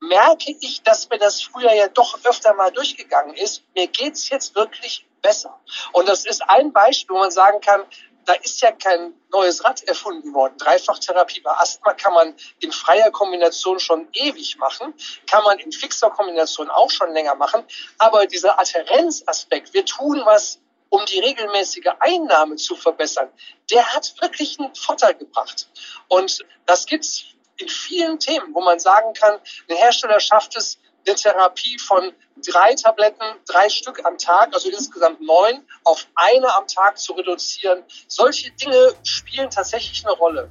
merke 0.00 0.54
ich, 0.60 0.82
dass 0.82 1.08
mir 1.08 1.18
das 1.18 1.42
früher 1.42 1.72
ja 1.72 1.88
doch 1.88 2.18
öfter 2.24 2.54
mal 2.54 2.70
durchgegangen 2.70 3.34
ist. 3.34 3.62
Mir 3.74 3.86
geht's 3.86 4.28
jetzt 4.28 4.54
wirklich 4.54 5.06
besser. 5.22 5.58
Und 5.92 6.08
das 6.08 6.24
ist 6.24 6.42
ein 6.48 6.72
Beispiel, 6.72 7.16
wo 7.16 7.20
man 7.20 7.30
sagen 7.30 7.60
kann, 7.60 7.84
da 8.26 8.32
ist 8.34 8.60
ja 8.60 8.72
kein 8.72 9.14
neues 9.30 9.64
Rad 9.64 9.82
erfunden 9.84 10.34
worden. 10.34 10.58
Dreifachtherapie 10.58 11.40
bei 11.40 11.52
Asthma 11.52 11.94
kann 11.94 12.12
man 12.12 12.34
in 12.60 12.72
freier 12.72 13.10
Kombination 13.10 13.78
schon 13.78 14.08
ewig 14.12 14.58
machen, 14.58 14.94
kann 15.30 15.44
man 15.44 15.58
in 15.60 15.70
fixer 15.70 16.10
Kombination 16.10 16.68
auch 16.68 16.90
schon 16.90 17.12
länger 17.12 17.36
machen. 17.36 17.62
Aber 17.98 18.26
dieser 18.26 18.58
Adherenzaspekt, 18.58 19.72
wir 19.74 19.84
tun 19.84 20.22
was, 20.24 20.60
um 20.88 21.04
die 21.06 21.20
regelmäßige 21.20 21.86
Einnahme 22.00 22.56
zu 22.56 22.74
verbessern, 22.74 23.30
der 23.70 23.94
hat 23.94 24.14
wirklich 24.20 24.58
einen 24.58 24.74
Vorteil 24.74 25.14
gebracht. 25.14 25.68
Und 26.08 26.44
das 26.66 26.86
gibt's 26.86 27.24
in 27.58 27.68
vielen 27.68 28.18
Themen, 28.18 28.54
wo 28.54 28.60
man 28.60 28.78
sagen 28.78 29.12
kann, 29.14 29.38
ein 29.68 29.76
Hersteller 29.76 30.20
schafft 30.20 30.56
es, 30.56 30.78
eine 31.06 31.14
Therapie 31.14 31.78
von 31.78 32.12
drei 32.52 32.74
Tabletten, 32.74 33.24
drei 33.46 33.68
Stück 33.68 34.04
am 34.04 34.18
Tag, 34.18 34.52
also 34.52 34.68
insgesamt 34.68 35.20
neun, 35.20 35.62
auf 35.84 36.06
eine 36.14 36.54
am 36.56 36.66
Tag 36.66 36.98
zu 36.98 37.12
reduzieren. 37.12 37.82
Solche 38.08 38.50
Dinge 38.52 38.92
spielen 39.04 39.48
tatsächlich 39.50 40.04
eine 40.04 40.14
Rolle. 40.16 40.48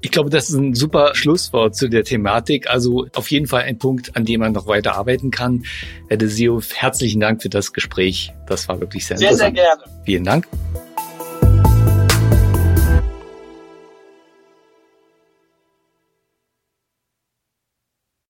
Ich 0.00 0.12
glaube, 0.12 0.30
das 0.30 0.48
ist 0.48 0.56
ein 0.56 0.74
super 0.74 1.14
Schlusswort 1.14 1.74
zu 1.74 1.88
der 1.88 2.04
Thematik. 2.04 2.70
Also 2.70 3.06
auf 3.16 3.30
jeden 3.30 3.48
Fall 3.48 3.62
ein 3.62 3.78
Punkt, 3.78 4.14
an 4.14 4.24
dem 4.24 4.40
man 4.40 4.52
noch 4.52 4.68
weiter 4.68 4.94
arbeiten 4.94 5.32
kann. 5.32 5.64
Herr 6.08 6.16
Desio, 6.16 6.60
herzlichen 6.60 7.20
Dank 7.20 7.42
für 7.42 7.48
das 7.48 7.72
Gespräch. 7.72 8.32
Das 8.46 8.68
war 8.68 8.78
wirklich 8.80 9.06
sehr, 9.06 9.18
sehr 9.18 9.30
interessant. 9.30 9.56
Sehr, 9.56 9.64
sehr 9.64 9.76
gerne. 9.76 10.04
Vielen 10.04 10.24
Dank. 10.24 10.46